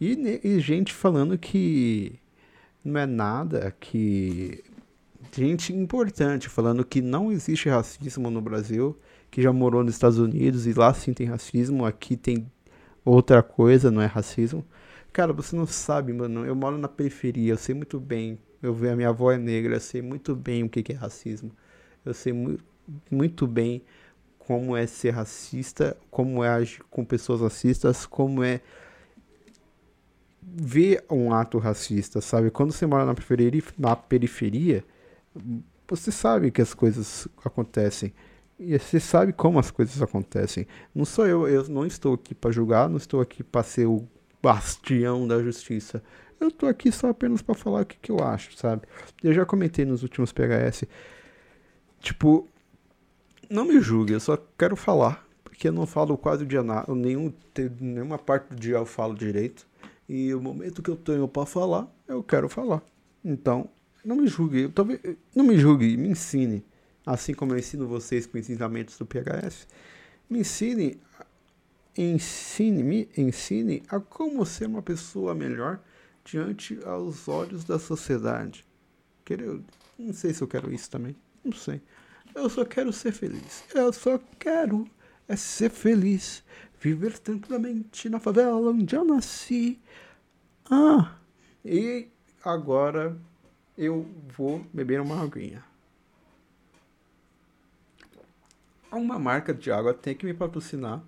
E, 0.00 0.40
e 0.42 0.60
gente 0.60 0.94
falando 0.94 1.36
que 1.36 2.18
não 2.82 3.00
é 3.00 3.06
nada, 3.06 3.74
que. 3.78 4.62
Gente 5.32 5.74
importante 5.74 6.48
falando 6.48 6.84
que 6.84 7.02
não 7.02 7.30
existe 7.30 7.68
racismo 7.68 8.30
no 8.30 8.40
Brasil, 8.40 8.96
que 9.30 9.42
já 9.42 9.52
morou 9.52 9.84
nos 9.84 9.94
Estados 9.94 10.18
Unidos 10.18 10.66
e 10.66 10.72
lá 10.72 10.94
sim 10.94 11.12
tem 11.12 11.26
racismo, 11.26 11.84
aqui 11.84 12.16
tem 12.16 12.50
outra 13.06 13.42
coisa, 13.42 13.90
não 13.90 14.02
é 14.02 14.06
racismo. 14.06 14.64
Cara, 15.12 15.32
você 15.32 15.56
não 15.56 15.66
sabe, 15.66 16.12
mano. 16.12 16.44
Eu 16.44 16.54
moro 16.54 16.76
na 16.78 16.88
periferia, 16.88 17.52
eu 17.52 17.56
sei 17.56 17.74
muito 17.74 17.98
bem. 18.00 18.38
Eu 18.62 18.74
vejo 18.74 18.92
a 18.92 18.96
minha 18.96 19.08
avó 19.10 19.32
é 19.32 19.38
negra, 19.38 19.76
eu 19.76 19.80
sei 19.80 20.02
muito 20.02 20.34
bem 20.34 20.64
o 20.64 20.68
que, 20.68 20.82
que 20.82 20.92
é 20.92 20.96
racismo. 20.96 21.52
Eu 22.04 22.14
sei 22.14 22.32
mu 22.32 22.58
muito 23.10 23.46
bem 23.46 23.82
como 24.38 24.76
é 24.76 24.86
ser 24.86 25.10
racista, 25.10 25.96
como 26.10 26.44
é 26.44 26.48
agir 26.48 26.82
com 26.90 27.04
pessoas 27.04 27.40
racistas, 27.40 28.06
como 28.06 28.44
é 28.44 28.60
ver 30.42 31.04
um 31.10 31.32
ato 31.32 31.58
racista, 31.58 32.20
sabe? 32.20 32.50
Quando 32.50 32.72
você 32.72 32.86
mora 32.86 33.04
na 33.04 33.14
periferia, 33.14 33.62
na 33.78 33.96
periferia, 33.96 34.84
você 35.88 36.12
sabe 36.12 36.50
que 36.50 36.62
as 36.62 36.74
coisas 36.74 37.28
acontecem. 37.44 38.12
E 38.58 38.78
você 38.78 38.98
sabe 38.98 39.32
como 39.32 39.58
as 39.58 39.70
coisas 39.70 40.00
acontecem. 40.00 40.66
Não 40.94 41.04
sou 41.04 41.26
eu, 41.26 41.46
eu 41.46 41.68
não 41.68 41.84
estou 41.84 42.14
aqui 42.14 42.34
para 42.34 42.50
julgar, 42.50 42.88
não 42.88 42.96
estou 42.96 43.20
aqui 43.20 43.42
para 43.42 43.62
ser 43.62 43.86
o 43.86 44.06
bastião 44.42 45.26
da 45.28 45.42
justiça. 45.42 46.02
Eu 46.40 46.48
estou 46.48 46.68
aqui 46.68 46.90
só 46.90 47.10
apenas 47.10 47.42
para 47.42 47.54
falar 47.54 47.82
o 47.82 47.86
que, 47.86 47.98
que 47.98 48.10
eu 48.10 48.20
acho, 48.20 48.56
sabe? 48.56 48.82
Eu 49.22 49.32
já 49.32 49.44
comentei 49.44 49.84
nos 49.84 50.02
últimos 50.02 50.32
PHS. 50.32 50.84
Tipo, 52.00 52.48
não 53.48 53.64
me 53.64 53.80
julgue, 53.80 54.12
eu 54.12 54.20
só 54.20 54.38
quero 54.58 54.76
falar. 54.76 55.26
Porque 55.42 55.68
eu 55.68 55.72
não 55.72 55.86
falo 55.86 56.18
quase 56.18 56.44
o 56.44 56.46
dia 56.46 56.62
nada, 56.62 56.94
nenhum, 56.94 57.32
nenhuma 57.80 58.18
parte 58.18 58.50
do 58.50 58.56
dia 58.56 58.76
eu 58.76 58.84
falo 58.84 59.14
direito. 59.14 59.66
E 60.08 60.34
o 60.34 60.40
momento 60.40 60.82
que 60.82 60.90
eu 60.90 60.96
tenho 60.96 61.26
para 61.26 61.46
falar, 61.46 61.88
eu 62.06 62.22
quero 62.22 62.48
falar. 62.48 62.82
Então, 63.24 63.68
não 64.04 64.16
me 64.16 64.28
julgue, 64.28 64.68
talvez, 64.68 65.00
não 65.34 65.44
me 65.44 65.58
julgue, 65.58 65.96
me 65.96 66.08
ensine. 66.08 66.62
Assim 67.06 67.32
como 67.32 67.52
eu 67.52 67.58
ensino 67.58 67.86
vocês 67.86 68.26
com 68.26 68.36
ensinamentos 68.36 68.98
do 68.98 69.06
PHS. 69.06 69.68
Me 70.28 70.40
ensine, 70.40 71.00
ensine, 71.96 72.82
me 72.82 73.08
ensine 73.16 73.82
a 73.88 74.00
como 74.00 74.44
ser 74.44 74.66
uma 74.66 74.82
pessoa 74.82 75.32
melhor 75.32 75.80
diante 76.24 76.76
aos 76.84 77.28
olhos 77.28 77.62
da 77.62 77.78
sociedade. 77.78 78.66
Quero, 79.24 79.64
não 79.96 80.12
sei 80.12 80.34
se 80.34 80.42
eu 80.42 80.48
quero 80.48 80.74
isso 80.74 80.90
também, 80.90 81.14
não 81.44 81.52
sei. 81.52 81.80
Eu 82.34 82.50
só 82.50 82.64
quero 82.64 82.92
ser 82.92 83.12
feliz. 83.12 83.62
Eu 83.72 83.92
só 83.92 84.20
quero 84.38 84.90
é 85.28 85.36
ser 85.36 85.70
feliz. 85.70 86.42
Viver 86.80 87.18
tranquilamente 87.18 88.08
na 88.08 88.20
favela 88.20 88.70
onde 88.70 88.94
eu 88.94 89.04
nasci. 89.04 89.80
Ah, 90.70 91.16
e 91.64 92.08
agora 92.44 93.16
eu 93.78 94.06
vou 94.36 94.64
beber 94.72 95.00
uma 95.00 95.22
aguinha. 95.22 95.64
Uma 98.92 99.18
marca 99.18 99.52
de 99.52 99.70
água 99.70 99.92
tem 99.92 100.14
que 100.14 100.24
me 100.24 100.32
patrocinar, 100.32 101.02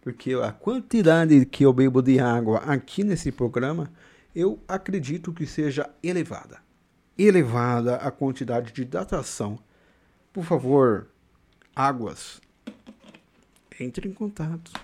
porque 0.00 0.34
a 0.34 0.50
quantidade 0.50 1.44
que 1.46 1.64
eu 1.64 1.72
bebo 1.72 2.02
de 2.02 2.18
água 2.18 2.58
aqui 2.58 3.04
nesse 3.04 3.30
programa, 3.30 3.92
eu 4.34 4.58
acredito 4.66 5.32
que 5.32 5.46
seja 5.46 5.88
elevada. 6.02 6.58
Elevada 7.16 7.96
a 7.96 8.10
quantidade 8.10 8.72
de 8.72 8.84
datação 8.84 9.58
por 10.38 10.44
favor, 10.44 11.08
águas, 11.74 12.40
entre 13.80 14.08
em 14.08 14.12
contato. 14.12 14.70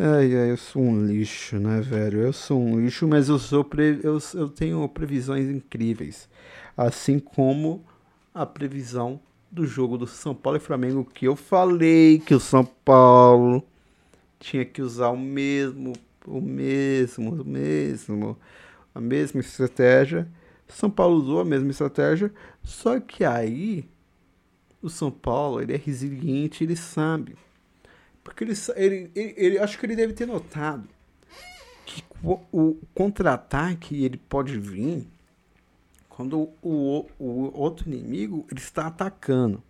Ai, 0.00 0.34
ai, 0.34 0.52
eu 0.52 0.56
sou 0.56 0.80
um 0.80 1.04
lixo, 1.04 1.58
né, 1.58 1.80
velho? 1.80 2.20
Eu 2.20 2.32
sou 2.32 2.58
um 2.58 2.80
lixo, 2.80 3.06
mas 3.08 3.28
eu 3.28 3.38
sou 3.38 3.64
pre... 3.64 3.98
eu, 4.02 4.18
eu 4.32 4.48
tenho 4.48 4.88
previsões 4.88 5.50
incríveis. 5.50 6.28
Assim 6.76 7.18
como 7.18 7.84
a 8.32 8.46
previsão 8.46 9.20
do 9.50 9.66
jogo 9.66 9.96
do 9.96 10.06
São 10.06 10.34
Paulo 10.34 10.58
e 10.58 10.60
Flamengo, 10.60 11.04
que 11.04 11.26
eu 11.26 11.36
falei 11.36 12.18
que 12.18 12.34
o 12.34 12.40
São 12.40 12.64
Paulo 12.64 13.62
tinha 14.38 14.64
que 14.64 14.82
usar 14.82 15.08
o 15.08 15.16
mesmo, 15.16 15.94
o 16.26 16.40
mesmo, 16.40 17.42
o 17.42 17.44
mesmo, 17.44 18.36
a 18.94 19.00
mesma 19.00 19.40
estratégia 19.40 20.28
são 20.68 20.90
Paulo 20.90 21.16
usou 21.16 21.40
a 21.40 21.44
mesma 21.44 21.70
estratégia, 21.70 22.32
só 22.62 23.00
que 23.00 23.24
aí 23.24 23.88
o 24.82 24.88
São 24.88 25.10
Paulo 25.10 25.60
ele 25.60 25.74
é 25.74 25.76
resiliente, 25.76 26.62
ele 26.62 26.76
sabe. 26.76 27.36
Porque 28.22 28.44
ele, 28.44 28.52
ele, 28.76 29.10
ele, 29.14 29.34
ele 29.36 29.58
acho 29.58 29.78
que 29.78 29.86
ele 29.86 29.96
deve 29.96 30.12
ter 30.12 30.26
notado 30.26 30.88
que 31.86 32.04
o, 32.22 32.38
o 32.52 32.78
contra-ataque 32.94 34.04
ele 34.04 34.18
pode 34.18 34.58
vir 34.58 35.08
quando 36.18 36.50
o, 36.60 37.06
o, 37.16 37.56
outro 37.56 37.88
inimigo 37.88 38.44
ele 38.50 38.58
está 38.58 38.88
atacando. 38.88 39.62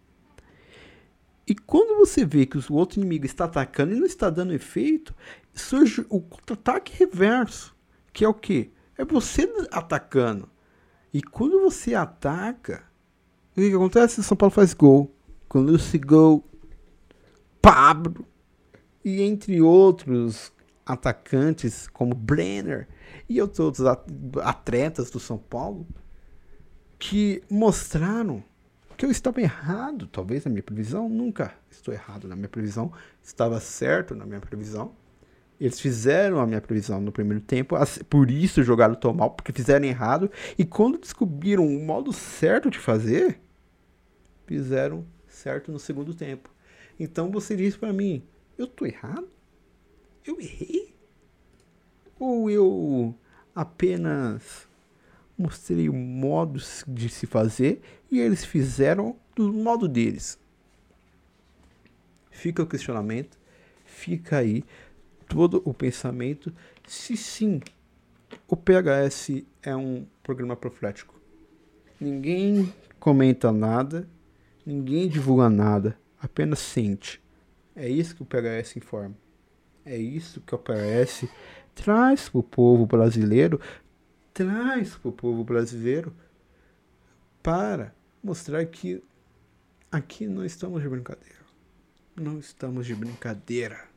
E 1.46 1.54
quando 1.54 1.98
você 1.98 2.24
vê 2.24 2.46
que 2.46 2.56
o 2.56 2.74
outro 2.74 2.98
inimigo 2.98 3.26
está 3.26 3.44
atacando 3.44 3.92
e 3.92 3.98
não 3.98 4.06
está 4.06 4.30
dando 4.30 4.54
efeito, 4.54 5.14
surge 5.52 6.06
o 6.08 6.22
contra-ataque 6.22 6.96
reverso, 6.96 7.76
que 8.14 8.24
é 8.24 8.28
o 8.28 8.32
que? 8.32 8.72
É 8.96 9.04
você 9.04 9.46
atacando. 9.70 10.48
E 11.12 11.20
quando 11.20 11.60
você 11.60 11.94
ataca, 11.94 12.82
o 13.52 13.60
que, 13.60 13.68
que 13.68 13.76
acontece? 13.76 14.22
São 14.22 14.34
Paulo 14.34 14.54
faz 14.54 14.72
gol. 14.72 15.14
Quando 15.50 15.76
esse 15.76 15.98
gol, 15.98 16.42
Pablo 17.60 18.26
e 19.04 19.20
entre 19.20 19.60
outros 19.60 20.50
atacantes 20.86 21.88
como 21.88 22.14
Brenner 22.14 22.88
e 23.28 23.38
outros 23.38 23.82
atletas 24.42 25.10
do 25.10 25.20
São 25.20 25.36
Paulo 25.36 25.86
que 26.98 27.42
mostraram 27.50 28.42
que 28.98 29.06
eu 29.06 29.10
estava 29.12 29.40
errado, 29.40 30.08
talvez 30.08 30.44
na 30.44 30.50
minha 30.50 30.62
previsão, 30.62 31.08
nunca 31.08 31.54
estou 31.70 31.94
errado 31.94 32.26
na 32.26 32.34
minha 32.34 32.48
previsão, 32.48 32.92
estava 33.22 33.60
certo 33.60 34.12
na 34.12 34.26
minha 34.26 34.40
previsão. 34.40 34.92
Eles 35.60 35.80
fizeram 35.80 36.40
a 36.40 36.46
minha 36.46 36.60
previsão 36.60 37.00
no 37.00 37.12
primeiro 37.12 37.40
tempo, 37.40 37.76
por 38.10 38.28
isso 38.28 38.62
jogaram 38.64 38.96
tão 38.96 39.14
mal, 39.14 39.30
porque 39.30 39.52
fizeram 39.52 39.86
errado. 39.86 40.30
E 40.58 40.64
quando 40.64 40.98
descobriram 40.98 41.64
o 41.64 41.84
modo 41.84 42.12
certo 42.12 42.70
de 42.70 42.78
fazer, 42.78 43.40
fizeram 44.46 45.06
certo 45.28 45.70
no 45.70 45.78
segundo 45.78 46.12
tempo. 46.12 46.50
Então 46.98 47.30
você 47.30 47.54
diz 47.54 47.76
para 47.76 47.92
mim, 47.92 48.24
eu 48.56 48.66
tô 48.66 48.84
errado? 48.84 49.28
Eu 50.24 50.40
errei? 50.40 50.94
Ou 52.18 52.50
eu 52.50 53.14
apenas 53.54 54.67
mostrei 55.38 55.88
o 55.88 55.94
modo 55.94 56.60
de 56.86 57.08
se 57.08 57.26
fazer 57.26 57.80
e 58.10 58.18
eles 58.18 58.44
fizeram 58.44 59.16
do 59.36 59.52
modo 59.52 59.86
deles? 59.86 60.38
Fica 62.30 62.62
o 62.62 62.66
questionamento, 62.66 63.38
fica 63.84 64.38
aí 64.38 64.64
todo 65.28 65.62
o 65.64 65.72
pensamento 65.72 66.52
se 66.86 67.16
sim 67.16 67.60
o 68.46 68.56
PHS 68.56 69.44
é 69.62 69.76
um 69.76 70.06
programa 70.22 70.56
profético. 70.56 71.14
Ninguém 72.00 72.72
comenta 72.98 73.52
nada, 73.52 74.08
ninguém 74.64 75.08
divulga 75.08 75.48
nada, 75.48 75.98
apenas 76.20 76.58
sente. 76.58 77.22
É 77.74 77.88
isso 77.88 78.16
que 78.16 78.22
o 78.22 78.26
PHS 78.26 78.76
informa. 78.76 79.14
É 79.84 79.96
isso 79.96 80.40
que 80.40 80.54
o 80.54 80.58
PHS 80.58 81.28
traz 81.74 82.28
para 82.28 82.38
o 82.38 82.42
povo 82.42 82.86
brasileiro, 82.86 83.60
traz 84.38 84.94
para 84.94 85.08
o 85.08 85.12
povo 85.12 85.42
brasileiro 85.42 86.14
para 87.42 87.92
mostrar 88.22 88.64
que 88.66 89.02
aqui 89.90 90.28
não 90.28 90.44
estamos 90.44 90.80
de 90.80 90.88
brincadeira. 90.88 91.40
Não 92.14 92.38
estamos 92.38 92.86
de 92.86 92.94
brincadeira. 92.94 93.88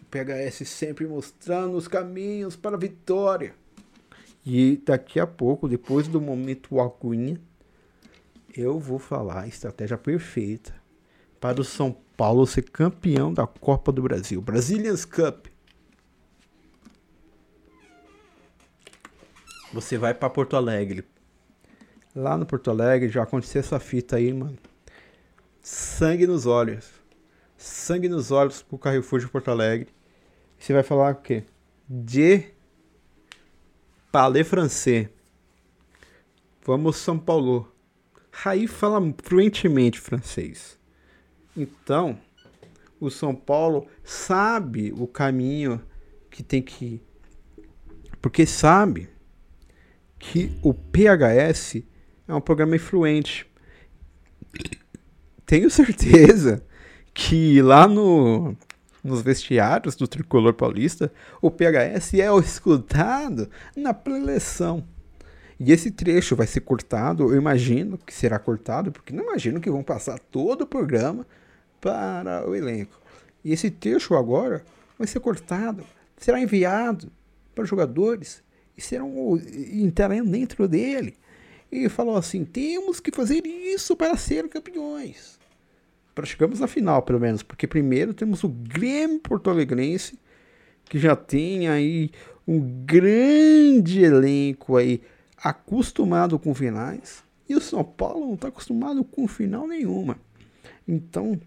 O 0.00 0.04
PHS 0.06 0.66
sempre 0.66 1.06
mostrando 1.06 1.76
os 1.76 1.86
caminhos 1.86 2.56
para 2.56 2.76
a 2.76 2.78
vitória. 2.78 3.54
E 4.46 4.80
daqui 4.82 5.20
a 5.20 5.26
pouco, 5.26 5.68
depois 5.68 6.08
do 6.08 6.22
momento 6.22 6.80
aguinha, 6.80 7.38
eu 8.56 8.80
vou 8.80 8.98
falar 8.98 9.42
a 9.42 9.48
estratégia 9.48 9.98
perfeita 9.98 10.74
para 11.38 11.60
o 11.60 11.64
São 11.64 11.94
Paulo 12.16 12.46
ser 12.46 12.62
campeão 12.62 13.30
da 13.30 13.46
Copa 13.46 13.92
do 13.92 14.00
Brasil. 14.00 14.40
Brazilians 14.40 15.04
Cup. 15.04 15.48
Você 19.76 19.98
vai 19.98 20.14
para 20.14 20.30
Porto 20.30 20.56
Alegre. 20.56 21.04
Lá 22.14 22.38
no 22.38 22.46
Porto 22.46 22.70
Alegre 22.70 23.10
já 23.10 23.22
aconteceu 23.22 23.60
essa 23.60 23.78
fita 23.78 24.16
aí, 24.16 24.32
mano. 24.32 24.56
Sangue 25.60 26.26
nos 26.26 26.46
olhos. 26.46 26.90
Sangue 27.58 28.08
nos 28.08 28.30
olhos 28.30 28.62
pro 28.62 28.78
Carrefour 28.78 29.20
de 29.20 29.28
Porto 29.28 29.50
Alegre. 29.50 29.90
Você 30.58 30.72
vai 30.72 30.82
falar 30.82 31.12
o 31.12 31.16
quê? 31.16 31.44
De 31.86 32.54
parler 34.10 34.46
francês. 34.46 35.10
Vamos 36.64 36.96
São 36.96 37.18
Paulo. 37.18 37.70
Raí 38.32 38.66
fala 38.66 38.98
fluentemente 39.22 40.00
francês. 40.00 40.78
Então, 41.54 42.18
o 42.98 43.10
São 43.10 43.34
Paulo 43.34 43.86
sabe 44.02 44.90
o 44.96 45.06
caminho 45.06 45.82
que 46.30 46.42
tem 46.42 46.62
que 46.62 46.84
ir. 46.86 47.06
Porque 48.22 48.46
sabe 48.46 49.14
que 50.18 50.56
o 50.62 50.72
PHS 50.72 51.82
é 52.26 52.34
um 52.34 52.40
programa 52.40 52.76
influente. 52.76 53.46
Tenho 55.44 55.70
certeza 55.70 56.62
que 57.14 57.62
lá 57.62 57.86
no, 57.86 58.56
nos 59.02 59.22
vestiários 59.22 59.94
do 59.94 60.08
Tricolor 60.08 60.52
Paulista, 60.52 61.12
o 61.40 61.50
PHS 61.50 62.14
é 62.14 62.34
escutado 62.38 63.48
na 63.76 63.94
preleção. 63.94 64.84
E 65.58 65.72
esse 65.72 65.90
trecho 65.90 66.36
vai 66.36 66.46
ser 66.46 66.60
cortado, 66.60 67.32
eu 67.32 67.36
imagino 67.36 67.96
que 67.96 68.12
será 68.12 68.38
cortado, 68.38 68.92
porque 68.92 69.14
não 69.14 69.24
imagino 69.24 69.60
que 69.60 69.70
vão 69.70 69.82
passar 69.82 70.18
todo 70.18 70.62
o 70.62 70.66
programa 70.66 71.26
para 71.80 72.46
o 72.46 72.54
elenco. 72.54 73.00
E 73.42 73.52
esse 73.52 73.70
trecho 73.70 74.14
agora 74.14 74.62
vai 74.98 75.06
ser 75.06 75.20
cortado, 75.20 75.84
será 76.16 76.38
enviado 76.38 77.10
para 77.54 77.64
os 77.64 77.70
jogadores 77.70 78.42
serão 78.82 79.40
entrarão 79.72 80.24
dentro 80.24 80.68
dele. 80.68 81.16
E 81.70 81.88
falou 81.88 82.16
assim: 82.16 82.44
temos 82.44 83.00
que 83.00 83.10
fazer 83.10 83.46
isso 83.46 83.96
para 83.96 84.16
ser 84.16 84.48
campeões. 84.48 85.38
Para 86.14 86.26
chegarmos 86.26 86.60
na 86.60 86.66
final, 86.66 87.02
pelo 87.02 87.20
menos, 87.20 87.42
porque 87.42 87.66
primeiro 87.66 88.14
temos 88.14 88.42
o 88.42 88.48
Grêmio 88.48 89.20
Porto 89.20 89.50
Alegrense, 89.50 90.18
que 90.84 90.98
já 90.98 91.14
tem 91.14 91.68
aí 91.68 92.10
um 92.46 92.60
grande 92.86 94.02
elenco 94.02 94.76
aí 94.76 95.02
acostumado 95.36 96.38
com 96.38 96.54
finais. 96.54 97.22
E 97.48 97.54
o 97.54 97.60
São 97.60 97.84
Paulo 97.84 98.26
não 98.26 98.34
está 98.34 98.48
acostumado 98.48 99.04
com 99.04 99.28
final 99.28 99.68
nenhuma. 99.68 100.18
Então, 100.86 101.38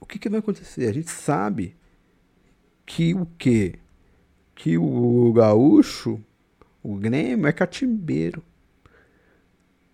o 0.00 0.06
que, 0.06 0.18
que 0.18 0.28
vai 0.28 0.40
acontecer? 0.40 0.88
A 0.88 0.92
gente 0.92 1.10
sabe 1.10 1.74
que 2.86 3.14
o 3.14 3.26
quê? 3.38 3.74
Que 4.54 4.78
o 4.78 5.32
gaúcho, 5.32 6.22
o 6.82 6.96
Grêmio 6.96 7.46
é 7.46 7.52
catimbeiro. 7.52 8.42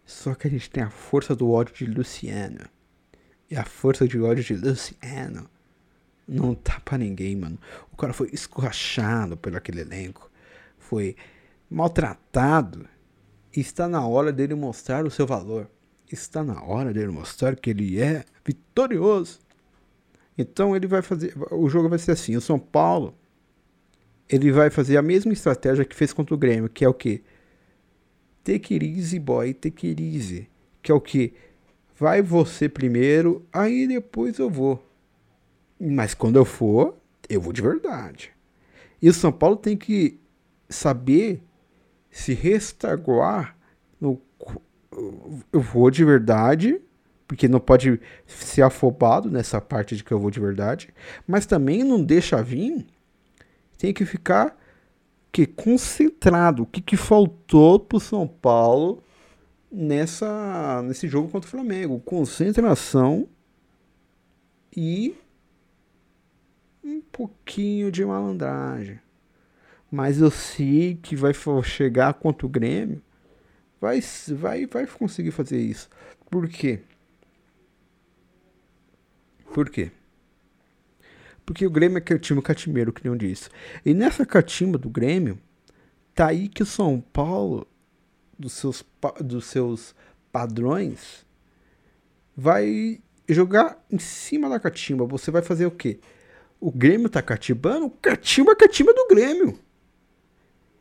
Só 0.05 0.35
que 0.35 0.47
a 0.47 0.51
gente 0.51 0.71
tem 0.71 0.83
a 0.83 0.91
força 0.91 1.35
do 1.35 1.51
ódio 1.51 1.75
de 1.75 1.87
Luciano. 1.87 2.69
E 3.51 3.57
a 3.57 3.65
força 3.65 4.07
de 4.07 4.21
ódio 4.21 4.45
de 4.45 4.55
Luciano 4.55 5.49
não 6.27 6.55
tá 6.55 6.81
pra 6.81 6.99
ninguém, 6.99 7.37
mano. 7.37 7.59
O 7.93 7.97
cara 7.97 8.13
foi 8.13 8.31
escorrachado 8.33 9.37
pelo 9.37 9.57
aquele 9.57 9.81
elenco. 9.81 10.31
Foi 10.79 11.17
maltratado. 11.69 12.89
Está 13.53 13.89
na 13.89 14.07
hora 14.07 14.33
dele 14.33 14.55
mostrar 14.55 15.05
o 15.05 15.11
seu 15.11 15.27
valor. 15.27 15.69
Está 16.11 16.45
na 16.45 16.63
hora 16.63 16.93
dele 16.93 17.09
mostrar 17.09 17.57
que 17.57 17.71
ele 17.71 18.01
é 18.01 18.25
vitorioso. 18.45 19.41
Então 20.39 20.77
ele 20.77 20.87
vai 20.87 21.03
fazer. 21.03 21.35
O 21.51 21.69
jogo 21.69 21.89
vai 21.89 21.99
ser 21.99 22.13
assim: 22.13 22.37
o 22.37 22.41
São 22.41 22.59
Paulo 22.59 23.17
ele 24.29 24.51
vai 24.51 24.71
fazer 24.71 24.97
a 24.97 25.03
mesma 25.03 25.33
estratégia 25.33 25.85
que 25.85 25.95
fez 25.95 26.13
contra 26.13 26.35
o 26.35 26.39
Grêmio, 26.39 26.69
que 26.69 26.85
é 26.85 26.89
o 26.89 26.95
que? 26.95 27.23
Take 28.45 28.75
it 28.75 28.87
easy, 28.87 29.19
boy, 29.19 29.53
take 29.55 29.89
it 29.89 30.03
easy. 30.03 30.49
Que 30.83 30.93
é 30.93 30.95
o 30.95 31.01
que? 31.01 31.35
Vai 31.99 32.23
você 32.23 32.69
primeiro, 32.69 33.45
aí 33.53 33.87
depois 33.87 34.39
eu 34.39 34.51
vou. 34.51 34.85
Mas 35.81 36.15
quando 36.15 36.37
eu 36.37 36.45
for, 36.45 36.97
eu 37.29 37.41
vou 37.41 37.53
de 37.53 37.63
verdade. 37.63 38.31
E 39.01 39.09
o 39.09 39.15
São 39.15 39.33
Paulo 39.33 39.57
tem 39.57 39.77
que 39.77 40.19
saber 40.69 41.43
se 42.11 42.33
restaguar 42.35 43.57
no 44.01 44.21
eu 45.53 45.61
vou 45.61 45.91
de 45.91 46.05
verdade 46.05 46.81
porque 47.27 47.49
não 47.49 47.59
pode 47.59 48.01
ser 48.27 48.63
afobado 48.63 49.31
nessa 49.31 49.61
parte 49.61 49.97
de 49.97 50.05
que 50.05 50.13
eu 50.13 50.19
vou 50.19 50.31
de 50.31 50.41
verdade, 50.41 50.91
mas 51.27 51.45
também 51.45 51.83
não 51.83 52.03
deixa 52.03 52.43
vir, 52.43 52.87
tem 53.77 53.93
que 53.93 54.05
ficar 54.05 54.57
que 55.33 55.47
concentrado. 55.47 56.63
O 56.63 56.67
que, 56.67 56.81
que 56.81 56.97
faltou 56.97 57.79
pro 57.79 58.01
São 58.01 58.27
Paulo 58.27 59.03
nessa 59.71 60.83
nesse 60.83 61.09
jogo 61.09 61.29
contra 61.29 61.47
o 61.47 61.51
Flamengo? 61.51 62.01
Concentração 62.01 63.29
e 64.75 65.15
um 66.83 67.01
pouquinho 67.01 67.91
de 67.91 68.05
malandragem. 68.05 68.99
Mas 69.91 70.21
eu 70.21 70.31
sei 70.31 70.95
que 70.95 71.15
vai 71.15 71.33
chegar 71.63 72.15
contra 72.15 72.47
o 72.47 72.51
Grêmio, 72.51 73.03
vai 73.81 74.01
vai 74.31 74.67
vai 74.67 74.87
conseguir 74.87 75.33
fazer 75.33 75.61
isso. 75.61 75.89
Por 76.31 76.49
quê? 76.49 76.81
Por 79.53 79.71
quê? 79.71 79.91
Porque 81.47 81.65
o 81.65 81.71
Grêmio 81.71 82.03
é 82.05 82.15
o 82.15 82.19
time 82.19 82.43
catimeiro, 82.43 82.93
que 82.93 83.07
não 83.09 83.17
disse. 83.17 83.49
E 83.85 83.95
nessa 83.95 84.27
catimba 84.27 84.77
do 84.77 84.91
Grêmio, 84.91 85.39
tá 86.13 86.27
aí 86.27 86.49
que 86.49 86.63
o 86.63 86.67
São 86.67 87.01
Paulo, 87.01 87.67
dos 88.37 88.53
seus, 88.53 88.85
dos 89.21 89.47
seus 89.47 89.95
padrões, 90.33 91.25
vai 92.37 93.01
jogar 93.29 93.83
em 93.91 93.99
cima 93.99 94.49
da 94.49 94.59
catimba. 94.59 95.07
Você 95.07 95.31
vai 95.31 95.41
fazer 95.41 95.67
o 95.67 95.71
quê? 95.71 96.01
O 96.61 96.73
Grêmio 96.73 97.09
tá 97.09 97.23
catimbando, 97.23 97.89
catimba 98.03 98.53
é 98.53 98.57
catimba 98.57 98.93
do 98.93 99.07
Grêmio. 99.09 99.59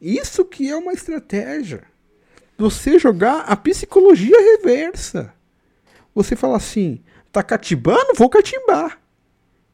Isso 0.01 0.43
que 0.43 0.67
é 0.67 0.75
uma 0.75 0.93
estratégia. 0.93 1.83
Você 2.57 2.97
jogar 2.97 3.41
a 3.41 3.55
psicologia 3.55 4.35
reversa. 4.57 5.33
Você 6.13 6.35
fala 6.35 6.57
assim, 6.57 7.03
Tá 7.35 7.43
catibando? 7.43 8.13
Vou 8.15 8.29
catimbar. 8.29 8.97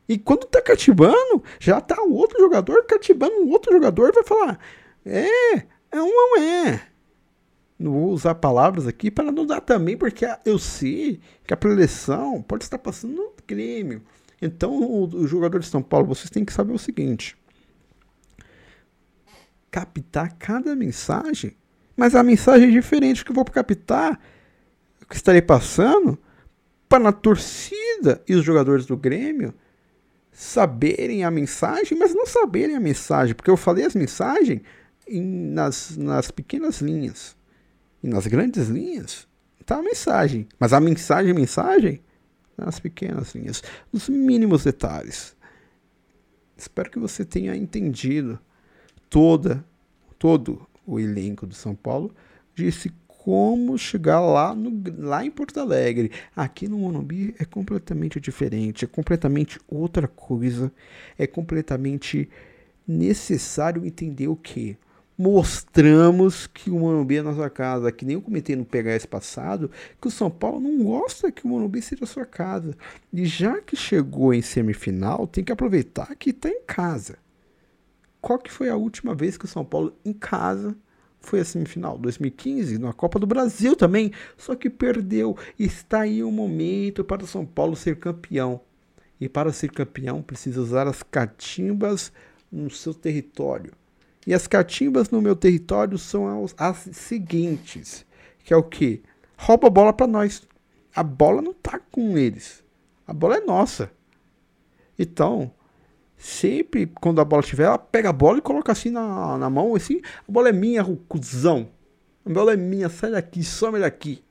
E 0.07 0.17
quando 0.17 0.45
tá 0.45 0.61
catibando, 0.61 1.43
já 1.59 1.79
tá 1.79 2.01
o 2.03 2.13
outro 2.13 2.39
jogador 2.39 2.83
catibando 2.85 3.35
um 3.35 3.49
outro 3.49 3.71
jogador 3.71 4.11
vai 4.13 4.23
falar: 4.23 4.59
é, 5.05 5.55
é 5.91 6.01
um 6.01 6.07
não 6.07 6.39
é. 6.41 6.81
Não 7.77 7.91
vou 7.93 8.09
usar 8.11 8.35
palavras 8.35 8.85
aqui 8.85 9.09
para 9.09 9.31
não 9.31 9.45
dar 9.45 9.61
também, 9.61 9.97
porque 9.97 10.27
eu 10.45 10.59
sei 10.59 11.19
que 11.45 11.53
a 11.53 11.57
preleção 11.57 12.41
pode 12.41 12.63
estar 12.63 12.77
passando 12.77 13.15
no 13.15 13.33
Grêmio. 13.47 14.03
Então, 14.39 15.03
os 15.03 15.29
jogadores 15.29 15.65
de 15.65 15.71
São 15.71 15.81
Paulo, 15.81 16.07
vocês 16.07 16.29
têm 16.29 16.45
que 16.45 16.53
saber 16.53 16.73
o 16.73 16.79
seguinte: 16.79 17.35
captar 19.71 20.35
cada 20.37 20.75
mensagem, 20.75 21.55
mas 21.95 22.15
a 22.15 22.23
mensagem 22.23 22.69
é 22.69 22.71
diferente 22.71 23.25
que 23.25 23.31
eu 23.31 23.35
vou 23.35 23.45
captar, 23.45 24.19
que 25.09 25.15
estarei 25.15 25.41
passando 25.41 26.19
para 26.87 27.09
a 27.09 27.13
torcida 27.13 28.21
e 28.27 28.35
os 28.35 28.43
jogadores 28.43 28.85
do 28.85 28.97
Grêmio 28.97 29.53
saberem 30.31 31.23
a 31.23 31.31
mensagem, 31.31 31.97
mas 31.97 32.13
não 32.15 32.25
saberem 32.25 32.75
a 32.75 32.79
mensagem, 32.79 33.35
porque 33.35 33.51
eu 33.51 33.57
falei 33.57 33.85
as 33.85 33.95
mensagens 33.95 34.61
em, 35.07 35.21
nas, 35.21 35.97
nas 35.97 36.31
pequenas 36.31 36.81
linhas. 36.81 37.35
E 38.01 38.07
nas 38.07 38.25
grandes 38.25 38.67
linhas 38.67 39.27
está 39.59 39.77
a 39.77 39.83
mensagem. 39.83 40.47
Mas 40.59 40.73
a 40.73 40.79
mensagem, 40.79 41.33
mensagem, 41.33 42.01
nas 42.57 42.79
pequenas 42.79 43.35
linhas, 43.35 43.61
nos 43.91 44.09
mínimos 44.09 44.63
detalhes. 44.63 45.35
Espero 46.57 46.89
que 46.89 46.99
você 46.99 47.25
tenha 47.25 47.55
entendido 47.55 48.39
toda, 49.09 49.65
todo 50.17 50.67
o 50.85 50.99
elenco 50.99 51.45
do 51.45 51.55
São 51.55 51.75
Paulo. 51.75 52.13
Disse 52.55 52.91
como 53.23 53.77
chegar 53.77 54.19
lá, 54.19 54.55
no, 54.55 54.81
lá 54.97 55.23
em 55.23 55.29
Porto 55.29 55.59
Alegre. 55.59 56.11
Aqui 56.35 56.67
no 56.67 56.79
Monumbi 56.79 57.35
é 57.37 57.45
completamente 57.45 58.19
diferente, 58.19 58.83
é 58.83 58.87
completamente 58.87 59.59
outra 59.67 60.07
coisa, 60.07 60.71
é 61.19 61.27
completamente 61.27 62.27
necessário 62.87 63.85
entender 63.85 64.27
o 64.27 64.35
que 64.35 64.75
mostramos 65.15 66.47
que 66.47 66.71
o 66.71 66.79
Monumbi 66.79 67.17
é 67.17 67.21
nossa 67.21 67.47
casa, 67.47 67.91
que 67.91 68.03
nem 68.05 68.15
eu 68.15 68.23
comentei 68.23 68.55
no 68.55 68.65
PHS 68.65 69.05
passado, 69.05 69.69
que 70.01 70.07
o 70.07 70.11
São 70.11 70.31
Paulo 70.31 70.59
não 70.59 70.83
gosta 70.83 71.31
que 71.31 71.45
o 71.45 71.47
Monumbi 71.47 71.79
seja 71.79 72.07
sua 72.07 72.25
casa. 72.25 72.75
E 73.13 73.23
já 73.23 73.61
que 73.61 73.75
chegou 73.75 74.33
em 74.33 74.41
semifinal, 74.41 75.27
tem 75.27 75.43
que 75.43 75.51
aproveitar 75.51 76.15
que 76.15 76.31
está 76.31 76.49
em 76.49 76.63
casa. 76.65 77.19
Qual 78.19 78.39
que 78.39 78.51
foi 78.51 78.67
a 78.67 78.75
última 78.75 79.13
vez 79.13 79.37
que 79.37 79.45
o 79.45 79.47
São 79.47 79.63
Paulo 79.63 79.95
em 80.03 80.13
casa 80.13 80.75
foi 81.21 81.39
a 81.39 81.45
semifinal 81.45 81.97
2015, 81.97 82.77
na 82.77 82.91
Copa 82.91 83.19
do 83.19 83.27
Brasil 83.27 83.75
também, 83.75 84.11
só 84.37 84.55
que 84.55 84.69
perdeu. 84.69 85.37
Está 85.57 86.01
aí 86.01 86.23
o 86.23 86.31
momento 86.31 87.03
para 87.03 87.23
o 87.23 87.27
São 87.27 87.45
Paulo 87.45 87.75
ser 87.75 87.97
campeão. 87.97 88.59
E 89.19 89.29
para 89.29 89.53
ser 89.53 89.71
campeão 89.71 90.21
precisa 90.21 90.59
usar 90.59 90.87
as 90.87 91.03
catimbas 91.03 92.11
no 92.51 92.69
seu 92.69 92.93
território. 92.93 93.71
E 94.25 94.33
as 94.33 94.47
catimbas 94.47 95.09
no 95.09 95.21
meu 95.21 95.35
território 95.35 95.97
são 95.97 96.43
as, 96.43 96.55
as 96.57 96.89
seguintes, 96.95 98.05
que 98.43 98.53
é 98.53 98.57
o 98.57 98.63
que? 98.63 99.03
Rouba 99.37 99.67
a 99.67 99.71
bola 99.71 99.93
para 99.93 100.07
nós. 100.07 100.43
A 100.95 101.03
bola 101.03 101.41
não 101.41 101.53
tá 101.53 101.79
com 101.91 102.17
eles. 102.17 102.63
A 103.07 103.13
bola 103.13 103.37
é 103.37 103.41
nossa. 103.41 103.91
Então, 104.97 105.51
Sempre 106.21 106.85
quando 106.85 107.19
a 107.19 107.25
bola 107.25 107.41
tiver, 107.41 107.63
ela 107.63 107.79
pega 107.79 108.09
a 108.09 108.13
bola 108.13 108.37
e 108.37 108.41
coloca 108.41 108.71
assim 108.71 108.91
na, 108.91 109.39
na 109.39 109.49
mão, 109.49 109.73
assim, 109.73 110.01
a 110.29 110.31
bola 110.31 110.49
é 110.49 110.51
minha, 110.51 110.85
cuzão. 111.07 111.67
A 112.23 112.29
bola 112.29 112.53
é 112.53 112.55
minha, 112.55 112.89
sai 112.89 113.09
daqui, 113.09 113.43
some 113.43 113.79
daqui. 113.79 114.23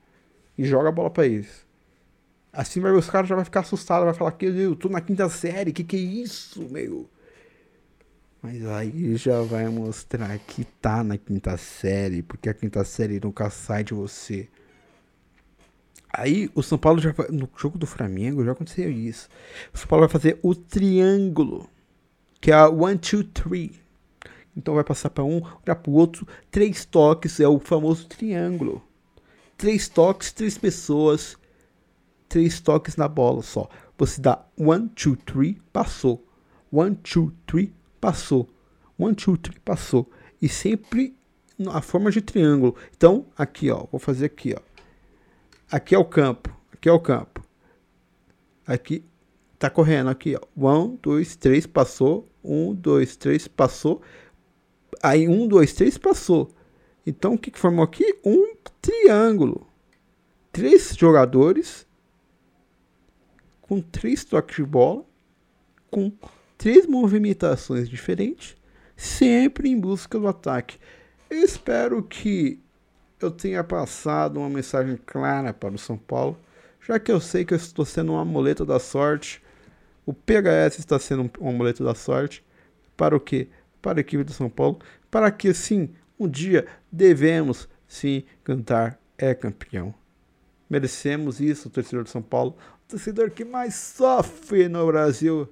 E 0.57 0.63
joga 0.63 0.87
a 0.87 0.91
bola 0.91 1.09
pra 1.09 1.25
eles. 1.25 1.65
Assim 2.53 2.79
vai, 2.79 2.93
os 2.93 3.09
caras 3.09 3.27
já 3.27 3.35
vai 3.35 3.43
ficar 3.43 3.59
assustados, 3.59 4.05
vai 4.05 4.13
falar 4.13 4.31
que 4.31 4.45
eu 4.45 4.73
tô 4.73 4.87
na 4.87 5.01
quinta 5.01 5.27
série, 5.27 5.73
que 5.73 5.83
que 5.83 5.97
é 5.97 5.99
isso, 5.99 6.65
meu? 6.71 7.09
Mas 8.41 8.65
aí 8.67 9.17
já 9.17 9.41
vai 9.41 9.67
mostrar 9.67 10.39
que 10.39 10.63
tá 10.63 11.03
na 11.03 11.17
quinta 11.17 11.57
série, 11.57 12.21
porque 12.21 12.47
a 12.47 12.53
quinta 12.53 12.85
série 12.85 13.19
nunca 13.19 13.49
sai 13.49 13.83
de 13.83 13.93
você. 13.93 14.47
Aí 16.13 16.49
o 16.55 16.63
São 16.63 16.77
Paulo 16.77 17.01
já 17.01 17.11
vai, 17.11 17.27
no 17.27 17.49
jogo 17.57 17.77
do 17.77 17.85
Flamengo 17.85 18.45
já 18.45 18.53
aconteceu 18.53 18.89
isso. 18.89 19.27
O 19.73 19.77
São 19.77 19.87
Paulo 19.87 20.07
vai 20.07 20.09
fazer 20.11 20.39
o 20.41 20.55
triângulo 20.55 21.69
que 22.41 22.51
é 22.51 22.55
a 22.55 22.67
one, 22.67 22.97
two, 22.97 23.23
three. 23.23 23.79
Então 24.57 24.73
vai 24.73 24.83
passar 24.83 25.11
para 25.11 25.23
um, 25.23 25.37
olhar 25.37 25.75
para 25.75 25.89
o 25.89 25.93
outro. 25.93 26.27
Três 26.49 26.83
toques 26.83 27.39
é 27.39 27.47
o 27.47 27.59
famoso 27.59 28.07
triângulo. 28.07 28.83
Três 29.55 29.87
toques, 29.87 30.33
três 30.33 30.57
pessoas, 30.57 31.37
três 32.27 32.59
toques 32.59 32.97
na 32.97 33.07
bola 33.07 33.43
só. 33.43 33.69
Você 33.97 34.19
dá 34.19 34.43
one, 34.57 34.89
two, 34.89 35.15
three, 35.15 35.61
passou. 35.71 36.27
One, 36.71 36.95
two, 36.95 37.31
three, 37.45 37.73
passou. 38.01 38.49
One, 38.97 39.13
two, 39.13 39.37
three, 39.37 39.59
passou. 39.59 40.09
E 40.41 40.49
sempre 40.49 41.15
na 41.57 41.81
forma 41.81 42.09
de 42.09 42.21
triângulo. 42.21 42.75
Então, 42.97 43.27
aqui, 43.37 43.69
ó, 43.69 43.85
vou 43.91 43.99
fazer 43.99 44.25
aqui, 44.25 44.55
ó. 44.57 44.61
Aqui 45.71 45.93
é 45.93 45.99
o 45.99 46.05
campo. 46.05 46.49
Aqui 46.73 46.89
é 46.89 46.91
o 46.91 46.99
campo. 46.99 47.45
Aqui 48.65 49.05
tá 49.61 49.69
correndo 49.69 50.09
aqui, 50.09 50.35
ó. 50.35 50.75
Um, 50.75 50.95
dois, 50.95 51.35
três, 51.35 51.67
passou. 51.67 52.27
Um, 52.43 52.73
dois, 52.73 53.15
três, 53.15 53.47
passou. 53.47 54.01
Aí 55.03 55.27
um, 55.27 55.47
dois, 55.47 55.71
três, 55.71 55.99
passou. 55.99 56.49
Então 57.05 57.35
o 57.35 57.37
que, 57.37 57.51
que 57.51 57.59
formou 57.59 57.85
aqui? 57.85 58.17
Um 58.25 58.55
triângulo. 58.81 59.67
Três 60.51 60.95
jogadores 60.97 61.85
com 63.61 63.79
três 63.79 64.25
toques 64.25 64.55
de 64.55 64.63
bola, 64.63 65.05
com 65.91 66.11
três 66.57 66.87
movimentações 66.87 67.87
diferentes, 67.87 68.57
sempre 68.97 69.69
em 69.69 69.79
busca 69.79 70.19
do 70.19 70.27
ataque. 70.27 70.79
Eu 71.29 71.43
espero 71.43 72.01
que 72.03 72.59
eu 73.19 73.29
tenha 73.29 73.63
passado 73.63 74.39
uma 74.39 74.49
mensagem 74.49 74.97
clara 75.05 75.53
para 75.53 75.75
o 75.75 75.79
São 75.79 75.97
Paulo, 75.97 76.37
já 76.81 76.99
que 76.99 77.11
eu 77.11 77.21
sei 77.21 77.45
que 77.45 77.53
eu 77.53 77.57
estou 77.57 77.85
sendo 77.85 78.13
uma 78.13 78.25
muleta 78.25 78.65
da 78.65 78.79
sorte 78.79 79.41
o 80.11 80.13
PHS 80.13 80.79
está 80.79 80.99
sendo 80.99 81.31
um 81.39 81.49
amuleto 81.49 81.85
da 81.85 81.95
sorte. 81.95 82.43
Para 82.97 83.15
o 83.15 83.19
quê? 83.19 83.47
Para 83.81 83.99
a 83.99 84.01
equipe 84.01 84.25
do 84.25 84.33
São 84.33 84.49
Paulo. 84.49 84.79
Para 85.09 85.31
que, 85.31 85.53
sim, 85.53 85.89
um 86.19 86.27
dia 86.27 86.67
devemos, 86.91 87.69
sim, 87.87 88.25
cantar 88.43 88.99
é 89.17 89.33
campeão. 89.33 89.93
Merecemos 90.69 91.39
isso, 91.39 91.69
torcedor 91.69 92.03
de 92.03 92.09
São 92.09 92.21
Paulo. 92.21 92.57
O 92.85 92.89
torcedor 92.89 93.31
que 93.31 93.45
mais 93.45 93.73
sofre 93.73 94.67
no 94.67 94.85
Brasil. 94.85 95.47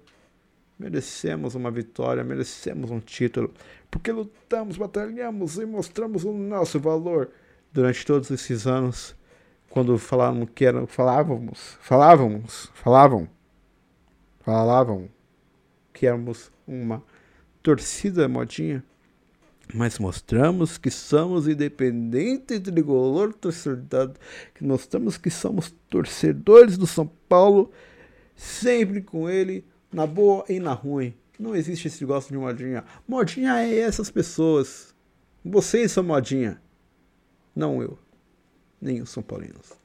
Merecemos 0.78 1.56
uma 1.56 1.72
vitória, 1.72 2.22
merecemos 2.22 2.91
um 2.91 3.00
título. 3.00 3.54
Porque 3.89 4.12
lutamos, 4.12 4.76
batalhamos 4.76 5.58
e 5.58 5.65
mostramos 5.65 6.26
o 6.26 6.34
nosso 6.34 6.82
valor 6.82 7.30
durante 7.72 8.06
todos 8.06 8.30
esses 8.30 8.67
anos. 8.67 9.15
Quando 9.69 9.98
falávamos 9.98 10.50
que 10.54 10.65
era, 10.65 10.86
falávamos, 10.86 11.78
falávamos, 11.80 12.69
falavam 12.74 13.30
falavam 14.39 15.10
que 15.93 16.08
éramos 16.08 16.52
uma 16.67 17.04
torcida 17.62 18.28
modinha, 18.28 18.84
mas 19.73 19.99
mostramos 19.99 20.78
que 20.78 20.89
somos 20.89 21.47
independente 21.47 22.60
tricolor 22.60 23.34
torcedor, 23.34 24.13
que 24.56 24.63
mostramos 24.63 25.17
que 25.17 25.30
somos 25.30 25.73
torcedores 25.89 26.78
do 26.78 26.88
São 26.88 27.06
Paulo, 27.28 27.71
sempre 28.36 29.02
com 29.02 29.30
ele, 29.30 29.63
na 29.91 30.08
boa 30.08 30.43
e 30.49 30.60
na 30.60 30.73
ruim. 30.73 31.13
Não 31.38 31.56
existe 31.56 31.88
esse 31.88 32.02
negócio 32.02 32.32
de 32.32 32.38
modinha. 32.38 32.84
Modinha 33.08 33.60
é 33.62 33.80
essas 33.80 34.10
pessoas. 34.12 34.93
Vocês 35.45 35.91
são 35.91 36.04
modinha. 36.04 36.62
Não 37.56 37.82
eu. 37.82 37.97
Nem 38.82 39.02
os 39.02 39.10
São 39.10 39.23
Paulinos. 39.23 39.78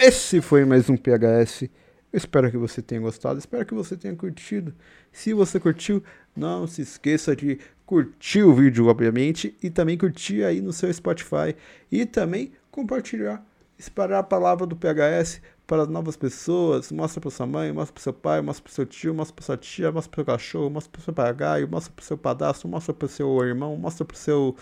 Esse 0.00 0.40
foi 0.40 0.64
mais 0.64 0.88
um 0.88 0.96
PHS. 0.96 1.62
Eu 1.62 2.16
espero 2.16 2.48
que 2.48 2.56
você 2.56 2.80
tenha 2.80 3.00
gostado, 3.00 3.36
espero 3.36 3.66
que 3.66 3.74
você 3.74 3.96
tenha 3.96 4.14
curtido. 4.14 4.72
Se 5.10 5.34
você 5.34 5.58
curtiu, 5.58 6.04
não 6.36 6.68
se 6.68 6.82
esqueça 6.82 7.34
de 7.34 7.58
curtir 7.84 8.44
o 8.44 8.54
vídeo, 8.54 8.86
obviamente, 8.86 9.56
e 9.60 9.68
também 9.68 9.98
curtir 9.98 10.44
aí 10.44 10.60
no 10.60 10.72
seu 10.72 10.94
Spotify 10.94 11.52
e 11.90 12.06
também 12.06 12.52
compartilhar, 12.70 13.44
espalhar 13.76 14.20
a 14.20 14.22
palavra 14.22 14.68
do 14.68 14.76
PHS 14.76 15.42
para 15.66 15.84
novas 15.84 16.16
pessoas. 16.16 16.92
Mostra 16.92 17.20
para 17.20 17.30
sua 17.32 17.46
mãe, 17.46 17.72
mostra 17.72 17.92
para 17.92 18.02
seu 18.04 18.12
pai, 18.12 18.40
mostra 18.40 18.62
para 18.62 18.72
seu 18.72 18.86
tio, 18.86 19.12
mostra 19.12 19.34
para 19.34 19.44
sua 19.46 19.56
tia, 19.56 19.90
mostra 19.90 20.10
para 20.12 20.22
seu 20.22 20.24
cachorro, 20.24 20.70
mostra 20.70 20.92
para 20.92 21.02
seu 21.02 21.12
papagaio, 21.12 21.68
mostra 21.68 21.92
para 21.92 22.04
seu 22.04 22.16
padastro, 22.16 22.68
mostra 22.68 22.94
para 22.94 23.08
seu 23.08 23.44
irmão, 23.44 23.76
mostra 23.76 24.04
para 24.04 24.16
seu 24.16 24.54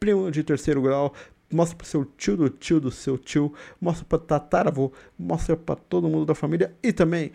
primo 0.00 0.28
de 0.32 0.42
terceiro 0.42 0.82
grau, 0.82 1.14
mostra 1.52 1.76
pro 1.76 1.86
seu 1.86 2.04
tio 2.04 2.36
do 2.36 2.48
tio 2.48 2.80
do 2.80 2.90
seu 2.90 3.18
tio, 3.18 3.52
mostra 3.80 4.04
para 4.04 4.18
tataravô, 4.18 4.92
mostra 5.18 5.56
para 5.56 5.76
todo 5.76 6.08
mundo 6.08 6.26
da 6.26 6.34
família 6.34 6.74
e 6.82 6.92
também 6.92 7.32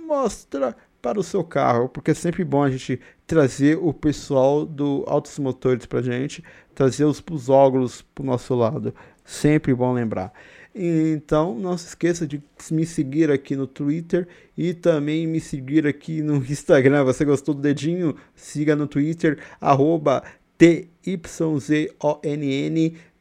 mostra 0.00 0.76
para 1.00 1.18
o 1.18 1.22
seu 1.22 1.42
carro, 1.42 1.88
porque 1.88 2.12
é 2.12 2.14
sempre 2.14 2.44
bom 2.44 2.62
a 2.62 2.70
gente 2.70 3.00
trazer 3.26 3.76
o 3.76 3.92
pessoal 3.92 4.64
do 4.64 5.04
Autos 5.08 5.36
Motores 5.38 5.84
pra 5.84 6.00
gente, 6.00 6.44
trazer 6.74 7.04
os 7.04 7.20
pusógulos 7.20 8.02
pro 8.14 8.24
nosso 8.24 8.54
lado. 8.54 8.94
Sempre 9.24 9.74
bom 9.74 9.92
lembrar. 9.92 10.32
Então, 10.74 11.58
não 11.58 11.76
se 11.76 11.88
esqueça 11.88 12.26
de 12.26 12.42
me 12.70 12.86
seguir 12.86 13.30
aqui 13.30 13.54
no 13.54 13.66
Twitter 13.66 14.26
e 14.56 14.72
também 14.72 15.26
me 15.26 15.40
seguir 15.40 15.86
aqui 15.86 16.22
no 16.22 16.36
Instagram. 16.50 17.04
Você 17.04 17.24
gostou 17.24 17.54
do 17.54 17.60
dedinho? 17.60 18.16
Siga 18.34 18.74
no 18.74 18.86
Twitter, 18.86 19.38
arroba 19.60 20.22
T-Y-Z-O-N-N. 20.58 20.86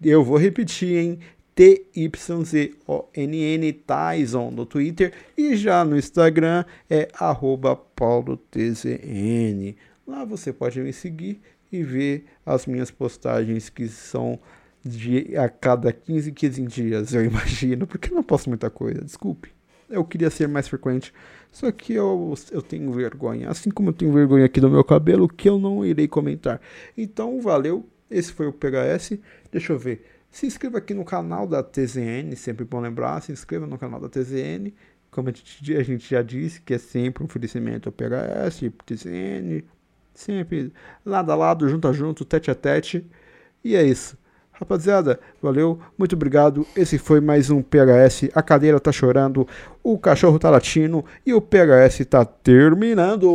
Eu 0.03 0.23
vou 0.23 0.37
repetir, 0.37 0.97
hein? 0.97 1.19
T-Y-Z-O-N-N 1.53 2.13
Tyson 3.73 4.51
no 4.51 4.65
Twitter 4.65 5.13
e 5.37 5.55
já 5.55 5.83
no 5.83 5.97
Instagram 5.97 6.65
é 6.89 7.07
paulotzn. 7.95 9.75
Lá 10.07 10.25
você 10.25 10.51
pode 10.53 10.79
me 10.79 10.93
seguir 10.93 11.41
e 11.71 11.83
ver 11.83 12.25
as 12.45 12.65
minhas 12.65 12.89
postagens 12.91 13.69
que 13.69 13.87
são 13.87 14.39
de 14.83 15.37
a 15.37 15.47
cada 15.47 15.93
15, 15.93 16.31
15 16.31 16.61
dias, 16.63 17.13
eu 17.13 17.23
imagino, 17.23 17.85
porque 17.85 18.11
eu 18.11 18.15
não 18.15 18.23
posto 18.23 18.49
muita 18.49 18.69
coisa, 18.69 19.03
desculpe. 19.03 19.53
Eu 19.91 20.03
queria 20.05 20.29
ser 20.29 20.47
mais 20.47 20.67
frequente, 20.67 21.13
só 21.51 21.71
que 21.71 21.93
eu, 21.93 22.33
eu 22.51 22.61
tenho 22.61 22.91
vergonha. 22.91 23.49
Assim 23.49 23.69
como 23.69 23.89
eu 23.89 23.93
tenho 23.93 24.11
vergonha 24.11 24.45
aqui 24.45 24.59
do 24.61 24.69
meu 24.69 24.83
cabelo, 24.83 25.27
que 25.27 25.49
eu 25.49 25.59
não 25.59 25.85
irei 25.85 26.07
comentar. 26.07 26.61
Então, 26.97 27.41
valeu. 27.41 27.85
Esse 28.09 28.33
foi 28.33 28.47
o 28.47 28.53
PHS. 28.53 29.19
Deixa 29.51 29.73
eu 29.73 29.79
ver. 29.79 30.05
Se 30.29 30.45
inscreva 30.45 30.77
aqui 30.77 30.93
no 30.93 31.03
canal 31.03 31.45
da 31.45 31.61
TZN, 31.61 32.35
sempre 32.35 32.65
bom 32.65 32.79
lembrar. 32.79 33.21
Se 33.21 33.31
inscreva 33.31 33.67
no 33.67 33.77
canal 33.77 33.99
da 33.99 34.09
TZN. 34.09 34.73
como 35.11 35.29
a 35.29 35.31
gente, 35.31 35.75
a 35.75 35.83
gente 35.83 36.09
já 36.09 36.21
disse, 36.21 36.61
que 36.61 36.73
é 36.73 36.77
sempre 36.77 37.23
um 37.23 37.25
oferecimento 37.25 37.89
ao 37.89 37.93
PHS, 37.93 38.61
PTCN, 38.77 39.63
sempre 40.13 40.71
lado 41.05 41.31
a 41.31 41.35
lado, 41.35 41.67
junto 41.67 41.87
a 41.87 41.93
junto, 41.93 42.23
tete 42.25 42.49
a 42.49 42.55
tete. 42.55 43.05
E 43.63 43.75
é 43.75 43.83
isso. 43.83 44.17
Rapaziada, 44.61 45.19
valeu, 45.41 45.79
muito 45.97 46.15
obrigado. 46.15 46.67
Esse 46.77 46.99
foi 46.99 47.19
mais 47.19 47.49
um 47.49 47.63
PHS. 47.63 48.29
A 48.35 48.43
cadeira 48.43 48.79
tá 48.79 48.91
chorando, 48.91 49.47
o 49.83 49.97
cachorro 49.97 50.37
tá 50.37 50.51
latindo 50.51 51.03
e 51.25 51.33
o 51.33 51.41
PHS 51.41 52.05
tá 52.07 52.23
terminando. 52.23 53.25